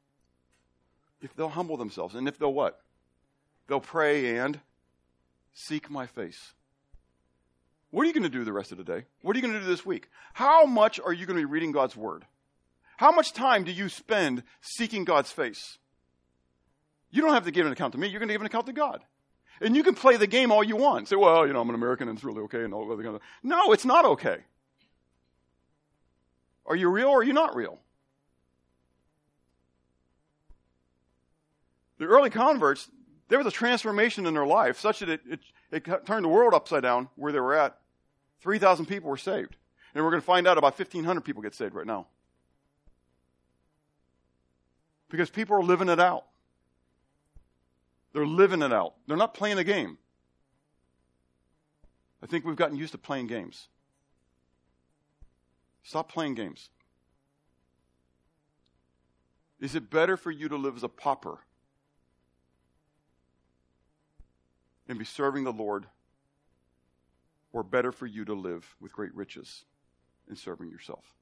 [1.21, 2.81] if they'll humble themselves and if they'll what?
[3.69, 4.61] They'll pray and
[5.53, 6.55] seek my face.
[7.91, 9.05] What are you going to do the rest of the day?
[9.23, 10.09] What are you going to do this week?
[10.35, 12.25] How much are you going to be reading God's word?
[12.97, 15.79] How much time do you spend seeking God's face?
[17.11, 18.09] You don't have to give an account to me.
[18.09, 19.03] You're going to give an account to God.
[19.61, 21.09] And you can play the game all you want.
[21.09, 23.17] Say, well, you know, I'm an American and it's really okay and all other kind
[23.17, 23.23] of.
[23.43, 24.39] No, it's not okay.
[26.67, 27.79] Are you real or are you not real?
[31.99, 32.89] The early converts,
[33.29, 35.41] there was a transformation in their life such that it, it,
[35.73, 37.79] it turned the world upside down where they were at.
[38.43, 39.57] 3,000 people were saved.
[39.95, 42.07] And we're going to find out about 1,500 people get saved right now.
[45.09, 46.27] Because people are living it out.
[48.13, 48.95] They're living it out.
[49.07, 49.99] They're not playing a game.
[52.23, 53.69] I think we've gotten used to playing games.
[55.83, 56.71] Stop playing games.
[59.61, 61.39] Is it better for you to live as a pauper
[64.89, 65.87] and be serving the Lord,
[67.53, 69.65] or better for you to live with great riches
[70.29, 71.15] and serving yourself?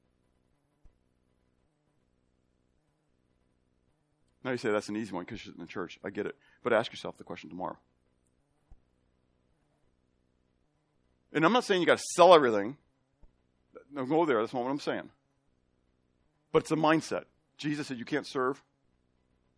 [4.44, 5.98] Now you say that's an easy one because you're in the church.
[6.04, 6.36] I get it.
[6.62, 7.78] But ask yourself the question tomorrow.
[11.32, 12.76] And I'm not saying you got to sell everything.
[13.90, 14.40] No, go there.
[14.40, 15.08] That's not what I'm saying.
[16.52, 17.24] But it's a mindset.
[17.56, 18.62] Jesus said you can't serve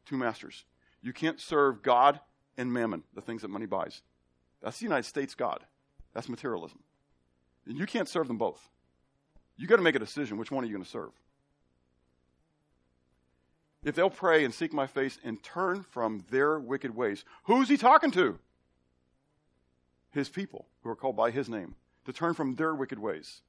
[0.06, 0.64] two masters.
[1.02, 2.20] You can't serve God
[2.56, 4.02] and mammon, the things that money buys.
[4.62, 5.64] That's the United States God.
[6.14, 6.78] That's materialism.
[7.66, 8.68] And you can't serve them both.
[9.56, 11.12] You got to make a decision which one are you going to serve.
[13.84, 17.76] If they'll pray and seek my face and turn from their wicked ways, who's he
[17.76, 18.38] talking to?
[20.10, 23.42] His people who are called by his name to turn from their wicked ways.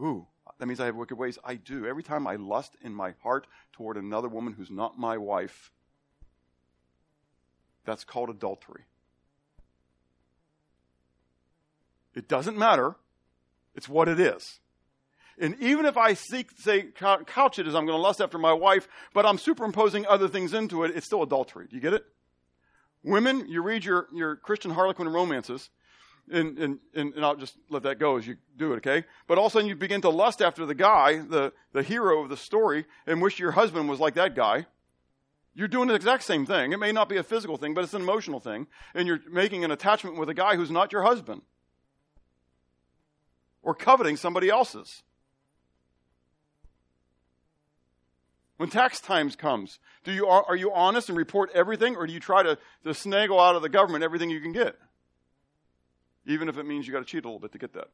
[0.00, 0.26] Ooh,
[0.58, 1.38] that means I have wicked ways.
[1.44, 1.86] I do.
[1.86, 5.72] Every time I lust in my heart toward another woman who's not my wife,
[7.88, 8.82] that's called adultery.
[12.14, 12.96] It doesn't matter.
[13.74, 14.60] It's what it is.
[15.40, 18.52] And even if I seek, say, couch it as I'm going to lust after my
[18.52, 21.66] wife, but I'm superimposing other things into it, it's still adultery.
[21.70, 22.04] Do you get it?
[23.04, 25.70] Women, you read your, your Christian Harlequin romances,
[26.30, 29.04] and, and, and, and, I'll just let that go as you do it, okay?
[29.28, 32.22] But all of a sudden you begin to lust after the guy, the, the hero
[32.22, 34.66] of the story, and wish your husband was like that guy.
[35.54, 36.72] You're doing the exact same thing.
[36.72, 38.68] It may not be a physical thing, but it's an emotional thing.
[38.94, 41.42] And you're making an attachment with a guy who's not your husband.
[43.62, 45.02] Or coveting somebody else's.
[48.56, 52.18] When tax times comes, do you, are you honest and report everything, or do you
[52.18, 54.76] try to, to snaggle out of the government everything you can get?
[56.26, 57.88] Even if it means you got to cheat a little bit to get that.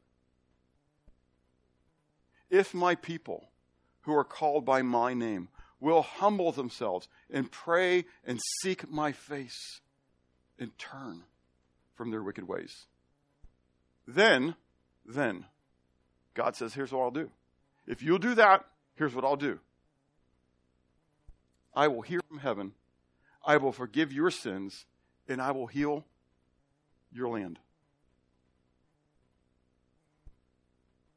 [2.49, 3.49] If my people
[4.01, 5.49] who are called by my name
[5.79, 9.81] will humble themselves and pray and seek my face
[10.57, 11.23] and turn
[11.95, 12.85] from their wicked ways.
[14.07, 14.55] Then,
[15.05, 15.45] then,
[16.33, 17.29] God says, here's what I'll do.
[17.87, 18.65] If you'll do that,
[18.95, 19.59] here's what I'll do.
[21.73, 22.73] I will hear from heaven,
[23.45, 24.85] I will forgive your sins,
[25.27, 26.05] and I will heal
[27.11, 27.59] your land.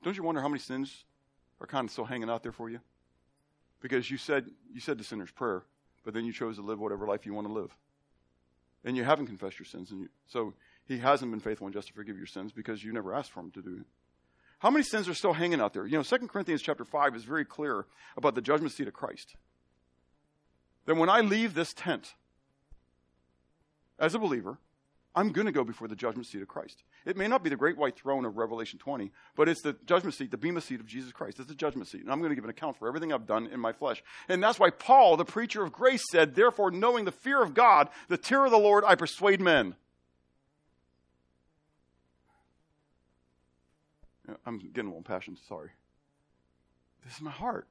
[0.02, 1.04] Don't you wonder how many sins
[1.60, 2.80] are kind of still hanging out there for you?
[3.80, 5.62] Because you said you said the sinner's prayer,
[6.04, 7.76] but then you chose to live whatever life you want to live.
[8.84, 10.54] And you haven't confessed your sins, and you, so
[10.86, 13.40] he hasn't been faithful and just to forgive your sins because you never asked for
[13.40, 13.86] him to do it.
[14.60, 15.86] How many sins are still hanging out there?
[15.86, 19.36] You know, 2 Corinthians chapter 5 is very clear about the judgment seat of Christ.
[20.86, 22.14] That when I leave this tent
[23.98, 24.58] as a believer,
[25.18, 26.84] I'm going to go before the judgment seat of Christ.
[27.04, 30.14] It may not be the great white throne of Revelation 20, but it's the judgment
[30.14, 31.40] seat, the bema seat of Jesus Christ.
[31.40, 32.02] It's the judgment seat.
[32.02, 34.00] And I'm going to give an account for everything I've done in my flesh.
[34.28, 37.88] And that's why Paul, the preacher of grace, said, Therefore, knowing the fear of God,
[38.06, 39.74] the terror of the Lord, I persuade men.
[44.46, 45.70] I'm getting a little impassioned, sorry.
[47.04, 47.66] This is my heart.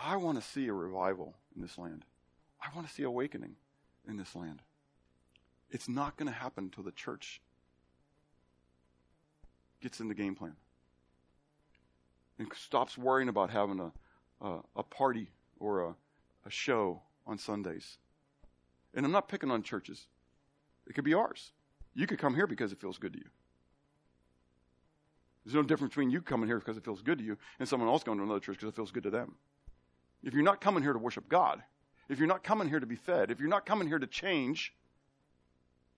[0.00, 2.04] I want to see a revival in this land.
[2.62, 3.56] I want to see awakening
[4.06, 4.62] in this land.
[5.70, 7.40] It's not going to happen until the church
[9.80, 10.56] gets in the game plan
[12.38, 13.92] and stops worrying about having a,
[14.46, 15.94] a, a party or a,
[16.44, 17.98] a show on Sundays.
[18.94, 20.06] And I'm not picking on churches,
[20.86, 21.52] it could be ours.
[21.94, 23.30] You could come here because it feels good to you.
[25.44, 27.88] There's no difference between you coming here because it feels good to you and someone
[27.88, 29.36] else going to another church because it feels good to them.
[30.22, 31.62] If you're not coming here to worship God,
[32.08, 34.74] if you're not coming here to be fed, if you're not coming here to change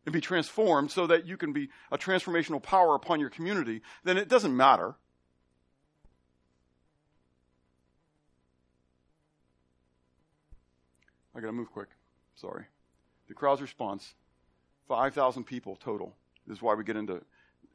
[0.09, 4.16] and be transformed so that you can be a transformational power upon your community, then
[4.16, 4.94] it doesn't matter.
[11.34, 11.88] I got to move quick.
[12.36, 12.64] Sorry.
[13.28, 14.14] The crowd's response
[14.88, 16.16] 5,000 people total.
[16.46, 17.20] This is why we get into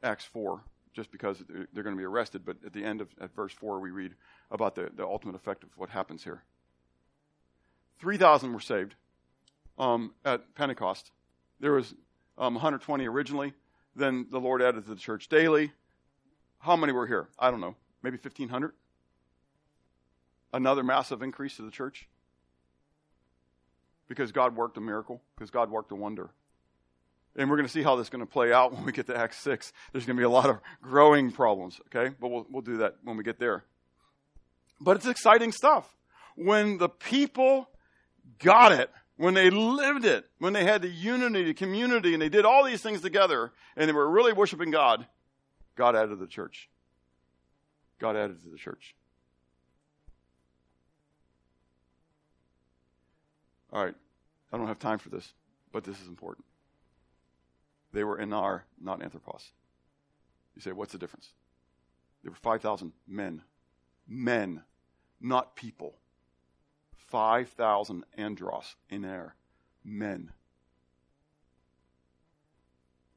[0.02, 0.60] Acts 4,
[0.92, 1.40] just because
[1.72, 2.44] they're going to be arrested.
[2.44, 4.14] But at the end of at verse 4, we read
[4.50, 6.42] about the, the ultimate effect of what happens here.
[8.00, 8.96] 3,000 were saved
[9.78, 11.12] um, at Pentecost.
[11.60, 11.94] There was
[12.38, 13.52] um, 120 originally.
[13.96, 15.72] Then the Lord added to the church daily.
[16.58, 17.28] How many were here?
[17.38, 17.76] I don't know.
[18.02, 18.72] Maybe 1,500?
[20.52, 22.08] Another massive increase to the church?
[24.08, 26.30] Because God worked a miracle, because God worked a wonder.
[27.36, 29.06] And we're going to see how this is going to play out when we get
[29.06, 29.72] to Acts 6.
[29.92, 32.14] There's going to be a lot of growing problems, okay?
[32.20, 33.64] But we'll, we'll do that when we get there.
[34.80, 35.88] But it's exciting stuff.
[36.36, 37.68] When the people
[38.38, 42.28] got it, when they lived it, when they had the unity, the community, and they
[42.28, 45.06] did all these things together, and they were really worshiping God,
[45.76, 46.68] God added to the church.
[47.98, 48.94] God added to the church.
[53.72, 53.94] All right,
[54.52, 55.32] I don't have time for this,
[55.72, 56.44] but this is important.
[57.92, 59.52] They were aner, not anthropos.
[60.54, 61.30] You say, what's the difference?
[62.22, 63.42] There were 5,000 men.
[64.06, 64.62] Men,
[65.20, 65.96] not people.
[67.08, 69.34] 5,000 andros in air,
[69.84, 70.30] men.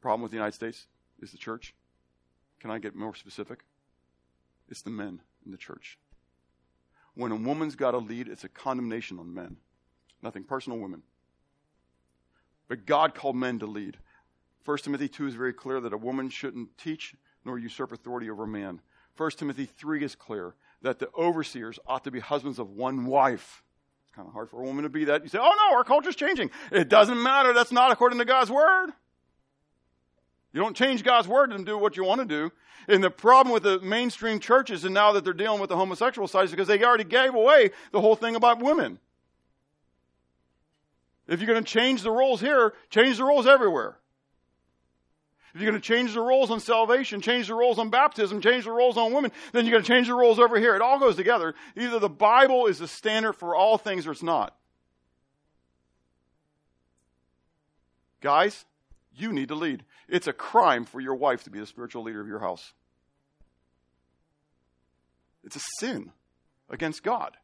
[0.02, 0.88] Problem with the United States
[1.20, 1.74] is the church.
[2.60, 3.64] Can I get more specific?
[4.70, 5.98] It's the men in the church.
[7.16, 9.58] When a woman's got a lead, it's a condemnation on men.
[10.22, 11.04] Nothing personal, women.
[12.68, 13.98] But God called men to lead.
[14.66, 17.16] 1 Timothy 2 is very clear that a woman shouldn't teach
[17.46, 18.82] nor usurp authority over man.
[19.16, 23.64] 1 Timothy 3 is clear that the overseers ought to be husbands of one wife
[24.18, 25.22] kind of hard for a woman to be that.
[25.22, 26.50] You say, oh no, our culture's changing.
[26.72, 27.54] It doesn't matter.
[27.54, 28.90] That's not according to God's word.
[30.54, 32.52] You don't change God's word and do what you want to do.
[32.88, 36.28] And the problem with the mainstream churches and now that they're dealing with the homosexual
[36.28, 38.98] side is because they already gave away the whole thing about women.
[41.28, 44.00] If you're going to change the rules here, change the rules everywhere.
[45.58, 48.66] If you're going to change the rules on salvation, change the rules on baptism, change
[48.66, 50.76] the rules on women, then you're going to change the rules over here.
[50.76, 51.56] It all goes together.
[51.76, 54.56] Either the Bible is the standard for all things or it's not.
[58.22, 58.66] Guys,
[59.16, 59.84] you need to lead.
[60.08, 62.74] It's a crime for your wife to be the spiritual leader of your house.
[65.44, 66.12] It's a sin
[66.70, 67.36] against God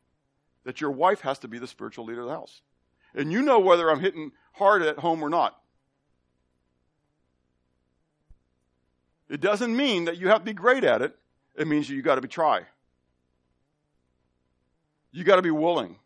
[0.65, 2.61] that your wife has to be the spiritual leader of the house.
[3.15, 5.59] And you know whether I'm hitting hard at home or not.
[9.33, 11.17] It doesn't mean that you have to be great at it.
[11.55, 12.67] It means you got to be try.
[15.11, 15.97] You got to be willing.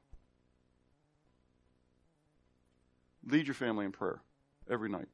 [3.26, 4.22] Lead your family in prayer
[4.72, 5.10] every night.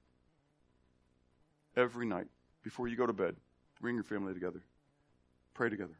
[1.76, 2.28] Every night
[2.61, 3.36] before you go to bed,
[3.82, 4.61] bring your family together.
[5.55, 5.97] Pray together.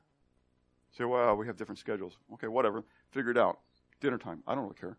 [0.96, 2.16] Say, well, we have different schedules.
[2.36, 2.84] Okay, whatever.
[3.10, 3.58] Figure it out.
[4.02, 4.44] Dinner time.
[4.46, 4.98] I don't really care.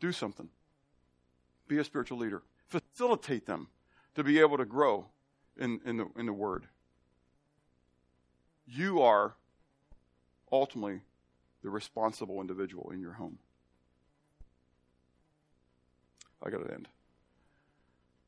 [0.00, 0.48] Do something.
[1.68, 2.42] Be a spiritual leader.
[2.66, 3.68] Facilitate them
[4.14, 5.06] to be able to grow
[5.56, 6.66] in, in, the, in the Word.
[8.66, 9.34] You are
[10.50, 11.00] ultimately
[11.62, 13.38] the responsible individual in your home.
[16.42, 16.88] I got to end.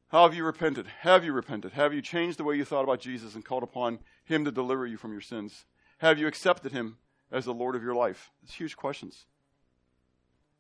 [0.09, 0.87] How have you repented?
[1.01, 1.73] Have you repented?
[1.73, 4.87] Have you changed the way you thought about Jesus and called upon Him to deliver
[4.87, 5.65] you from your sins?
[5.99, 6.97] Have you accepted Him
[7.31, 8.33] as the Lord of your life?
[8.43, 9.27] It's huge questions.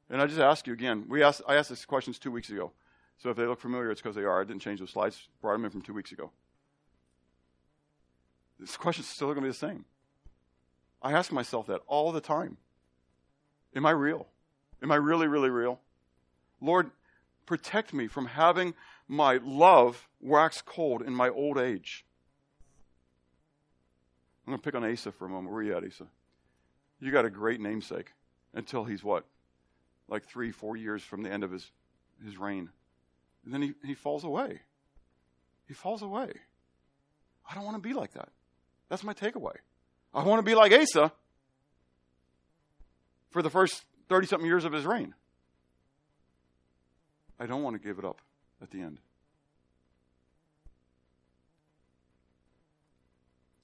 [0.08, 1.06] And I just ask you again.
[1.08, 2.72] We asked, I asked these questions two weeks ago.
[3.22, 4.40] So if they look familiar, it's because they are.
[4.40, 5.28] I didn't change those slides.
[5.42, 6.30] Brought them in from two weeks ago.
[8.58, 9.84] This question is still going to be the same.
[11.02, 12.56] I ask myself that all the time.
[13.76, 14.26] Am I real?
[14.82, 15.80] Am I really, really real?
[16.62, 16.90] Lord,
[17.44, 18.74] protect me from having
[19.06, 22.06] my love wax cold in my old age.
[24.46, 25.52] I'm going to pick on Asa for a moment.
[25.52, 26.06] Where are you at, Asa?
[27.00, 28.12] You got a great namesake
[28.54, 29.24] until he's what?
[30.08, 31.70] Like three, four years from the end of his,
[32.24, 32.70] his reign.
[33.44, 34.60] And then he, he falls away.
[35.66, 36.32] He falls away.
[37.48, 38.28] I don't want to be like that.
[38.88, 39.54] That's my takeaway.
[40.12, 41.12] I want to be like Asa
[43.30, 45.14] for the first 30 something years of his reign.
[47.38, 48.20] I don't want to give it up
[48.60, 48.98] at the end.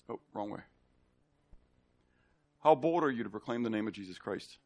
[0.08, 0.60] Oh, wrong way.
[2.62, 4.58] How bold are you to proclaim the name of Jesus Christ?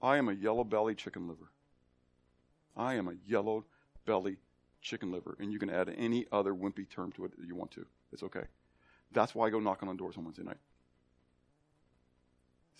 [0.00, 1.50] I am a yellow belly chicken liver.
[2.76, 3.64] I am a yellow
[4.04, 4.36] belly
[4.80, 5.36] chicken liver.
[5.38, 7.86] And you can add any other wimpy term to it that you want to.
[8.12, 8.44] It's okay.
[9.12, 10.58] That's why I go knocking on doors on Wednesday night.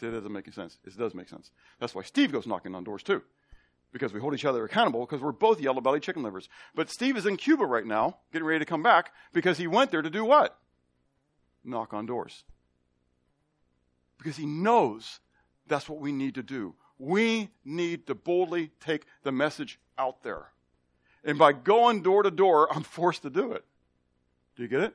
[0.00, 0.78] See, it doesn't make any sense.
[0.84, 1.50] It does make sense.
[1.78, 3.22] That's why Steve goes knocking on doors too
[3.92, 6.48] because we hold each other accountable because we're both yellow belly chicken livers.
[6.74, 9.90] But Steve is in Cuba right now, getting ready to come back because he went
[9.90, 10.58] there to do what?
[11.62, 12.44] Knock on doors.
[14.18, 15.20] Because he knows
[15.66, 16.74] that's what we need to do.
[16.98, 20.46] We need to boldly take the message out there.
[21.24, 23.64] And by going door to door, I'm forced to do it.
[24.56, 24.94] Do you get it?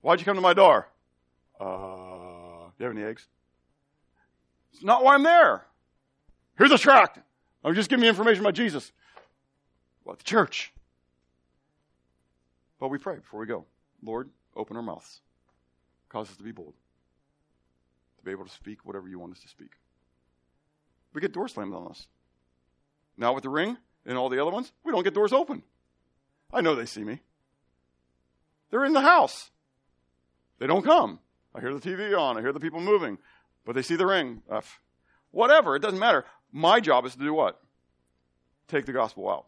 [0.00, 0.88] Why'd you come to my door?
[1.60, 3.26] Uh, do you have any eggs?
[4.72, 5.64] It's not why I'm there.
[6.56, 7.18] Here's a tract.
[7.64, 8.92] Oh, just give me information about Jesus.
[10.04, 10.72] About the church.
[12.78, 13.64] But we pray before we go.
[14.02, 15.20] Lord, open our mouths.
[16.08, 16.74] Cause us to be bold.
[18.18, 19.72] To be able to speak whatever you want us to speak.
[21.12, 22.06] We get door slammed on us.
[23.16, 23.76] Now with the ring
[24.08, 25.62] and all the other ones, we don't get doors open.
[26.52, 27.20] I know they see me.
[28.70, 29.50] They're in the house.
[30.58, 31.20] They don't come.
[31.54, 32.36] I hear the TV on.
[32.36, 33.18] I hear the people moving.
[33.64, 34.42] But they see the ring.
[34.50, 34.80] F.
[35.30, 35.76] Whatever.
[35.76, 36.24] It doesn't matter.
[36.50, 37.60] My job is to do what?
[38.66, 39.46] Take the gospel out.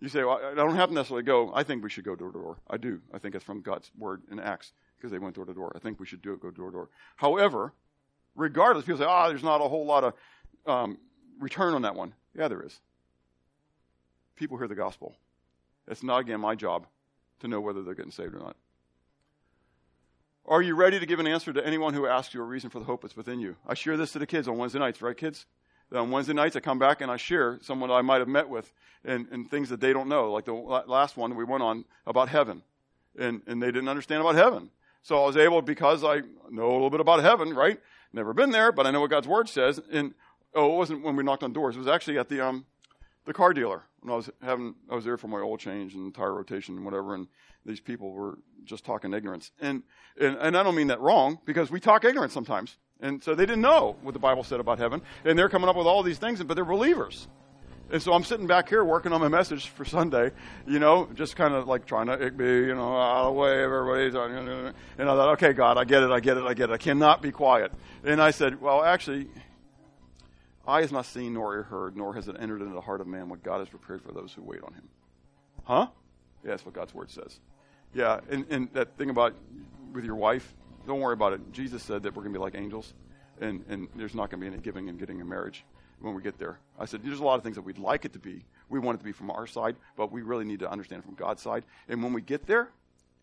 [0.00, 1.52] You say, well, I don't have to necessarily go.
[1.54, 2.56] I think we should go door to door.
[2.68, 3.00] I do.
[3.14, 5.72] I think it's from God's word in Acts because they went door to door.
[5.76, 6.88] I think we should do it, go door to door.
[7.16, 7.74] However,
[8.34, 10.14] regardless, people say, ah, oh, there's not a whole lot of
[10.66, 10.98] um,
[11.38, 12.14] return on that one.
[12.34, 12.80] Yeah, there is.
[14.40, 15.14] People hear the gospel.
[15.86, 16.86] It's not, again, my job
[17.40, 18.56] to know whether they're getting saved or not.
[20.46, 22.78] Are you ready to give an answer to anyone who asks you a reason for
[22.78, 23.56] the hope that's within you?
[23.66, 25.44] I share this to the kids on Wednesday nights, right, kids?
[25.94, 28.72] on Wednesday nights, I come back and I share someone I might have met with
[29.04, 32.30] and, and things that they don't know, like the last one we went on about
[32.30, 32.62] heaven.
[33.18, 34.70] And, and they didn't understand about heaven.
[35.02, 37.78] So I was able, because I know a little bit about heaven, right?
[38.14, 39.82] Never been there, but I know what God's Word says.
[39.92, 40.14] And,
[40.54, 41.76] oh, it wasn't when we knocked on doors.
[41.76, 42.64] It was actually at the, um,
[43.26, 46.14] the car dealer when I was having, I was there for my oil change and
[46.14, 47.14] tire rotation and whatever.
[47.14, 47.26] And
[47.64, 49.50] these people were just talking ignorance.
[49.60, 49.82] And,
[50.18, 52.76] and, and I don't mean that wrong because we talk ignorance sometimes.
[53.00, 55.02] And so they didn't know what the Bible said about heaven.
[55.24, 57.28] And they're coming up with all these things, but they're believers.
[57.92, 60.30] And so I'm sitting back here working on my message for Sunday,
[60.64, 63.62] you know, just kind of like trying to be, you know, out of the way,
[63.62, 66.70] everybody's, uh, and I thought, okay, God, I get it, I get it, I get
[66.70, 66.72] it.
[66.72, 67.72] I cannot be quiet.
[68.04, 69.28] And I said, well, actually,
[70.66, 73.06] eye has not seen nor ear heard, nor has it entered into the heart of
[73.06, 74.88] man what God has prepared for those who wait on him.
[75.64, 75.88] Huh?
[76.44, 77.40] Yeah, that's what God's word says.
[77.94, 79.34] Yeah, and, and that thing about
[79.92, 80.54] with your wife,
[80.86, 81.52] don't worry about it.
[81.52, 82.94] Jesus said that we're going to be like angels,
[83.40, 85.64] and, and there's not going to be any giving and getting in marriage
[86.00, 86.58] when we get there.
[86.78, 88.44] I said, there's a lot of things that we'd like it to be.
[88.68, 91.14] We want it to be from our side, but we really need to understand from
[91.14, 91.64] God's side.
[91.88, 92.70] And when we get there,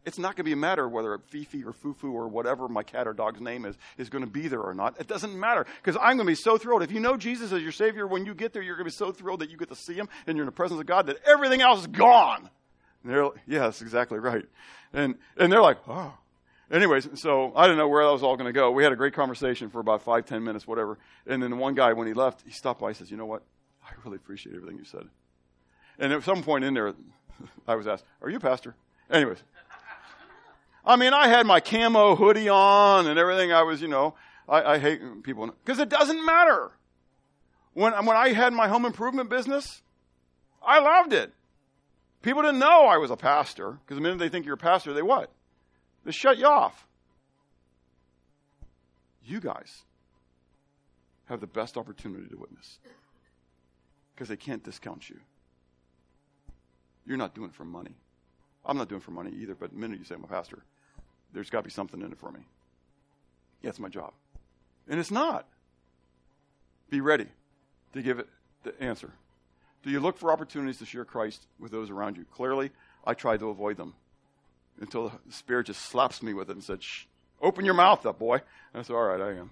[0.08, 3.10] it's not going to be a matter whether Fifi or Fufu or whatever my cat
[3.10, 4.96] or dog's name is is going to be there or not.
[5.02, 6.82] It doesn't matter because I'm going to be so thrilled.
[6.82, 8.96] If you know Jesus as your Savior, when you get there, you're going to be
[8.96, 11.08] so thrilled that you get to see Him and you're in the presence of God
[11.08, 12.50] that everything else is gone.
[13.04, 14.46] And they're, yes, exactly right.
[14.94, 16.14] And, and they're like, oh.
[16.72, 18.72] Anyways, so I didn't know where that was all going to go.
[18.72, 20.98] We had a great conversation for about five, ten minutes, whatever.
[21.26, 22.90] And then the one guy, when he left, he stopped by.
[22.90, 23.42] He says, "You know what?
[23.86, 25.08] I really appreciate everything you said."
[25.98, 26.94] And at some point in there,
[27.68, 28.76] I was asked, "Are you a pastor?"
[29.10, 29.38] Anyways,
[30.88, 33.52] I mean, I had my camo hoodie on and everything.
[33.52, 34.16] I was, you know,
[34.48, 36.72] I, I hate people because it doesn't matter.
[37.74, 39.82] When, when I had my home improvement business,
[40.66, 41.34] I loved it.
[42.22, 44.94] People didn't know I was a pastor because the minute they think you're a pastor,
[44.94, 45.30] they what?
[46.06, 46.88] They shut you off.
[49.26, 49.84] You guys
[51.26, 52.80] have the best opportunity to witness
[54.16, 55.20] because they can't discount you.
[57.06, 57.96] You're not doing it for money.
[58.66, 60.64] I'm not doing it for money either, but the minute you say I'm a pastor,
[61.38, 62.40] there's got to be something in it for me.
[63.62, 64.12] Yeah, it's my job.
[64.90, 65.46] And it's not.
[66.90, 67.28] Be ready
[67.94, 68.28] to give it
[68.64, 69.12] the answer.
[69.84, 72.26] Do you look for opportunities to share Christ with those around you?
[72.34, 72.72] Clearly,
[73.06, 73.94] I tried to avoid them
[74.82, 77.06] until the Spirit just slaps me with it and said, Shh,
[77.40, 78.38] open your mouth up, boy.
[78.74, 79.52] And I said, All right, I am.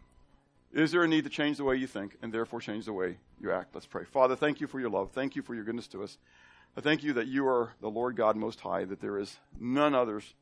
[0.73, 3.17] Is there a need to change the way you think and therefore change the way
[3.39, 3.75] you act?
[3.75, 4.05] Let's pray.
[4.05, 5.11] Father, thank you for your love.
[5.11, 6.17] Thank you for your goodness to us.
[6.75, 9.93] I thank you that you are the Lord God Most High, that there is none
[9.93, 10.33] others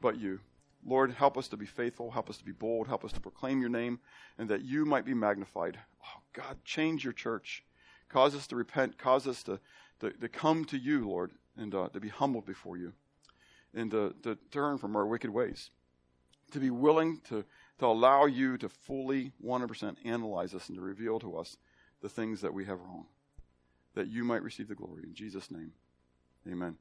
[0.00, 0.40] but you.
[0.86, 3.60] Lord, help us to be faithful, help us to be bold, help us to proclaim
[3.60, 3.98] your name,
[4.38, 5.78] and that you might be magnified.
[6.04, 7.64] Oh, God, change your church.
[8.08, 9.60] Cause us to repent, cause us to,
[10.00, 12.92] to, to come to you, Lord, and uh, to be humbled before you,
[13.74, 15.70] and to, to turn from our wicked ways,
[16.52, 17.44] to be willing to,
[17.80, 21.58] to allow you to fully 100% analyze us and to reveal to us
[22.00, 23.06] the things that we have wrong
[23.94, 25.02] that you might receive the glory.
[25.02, 25.72] In Jesus' name,
[26.48, 26.76] amen.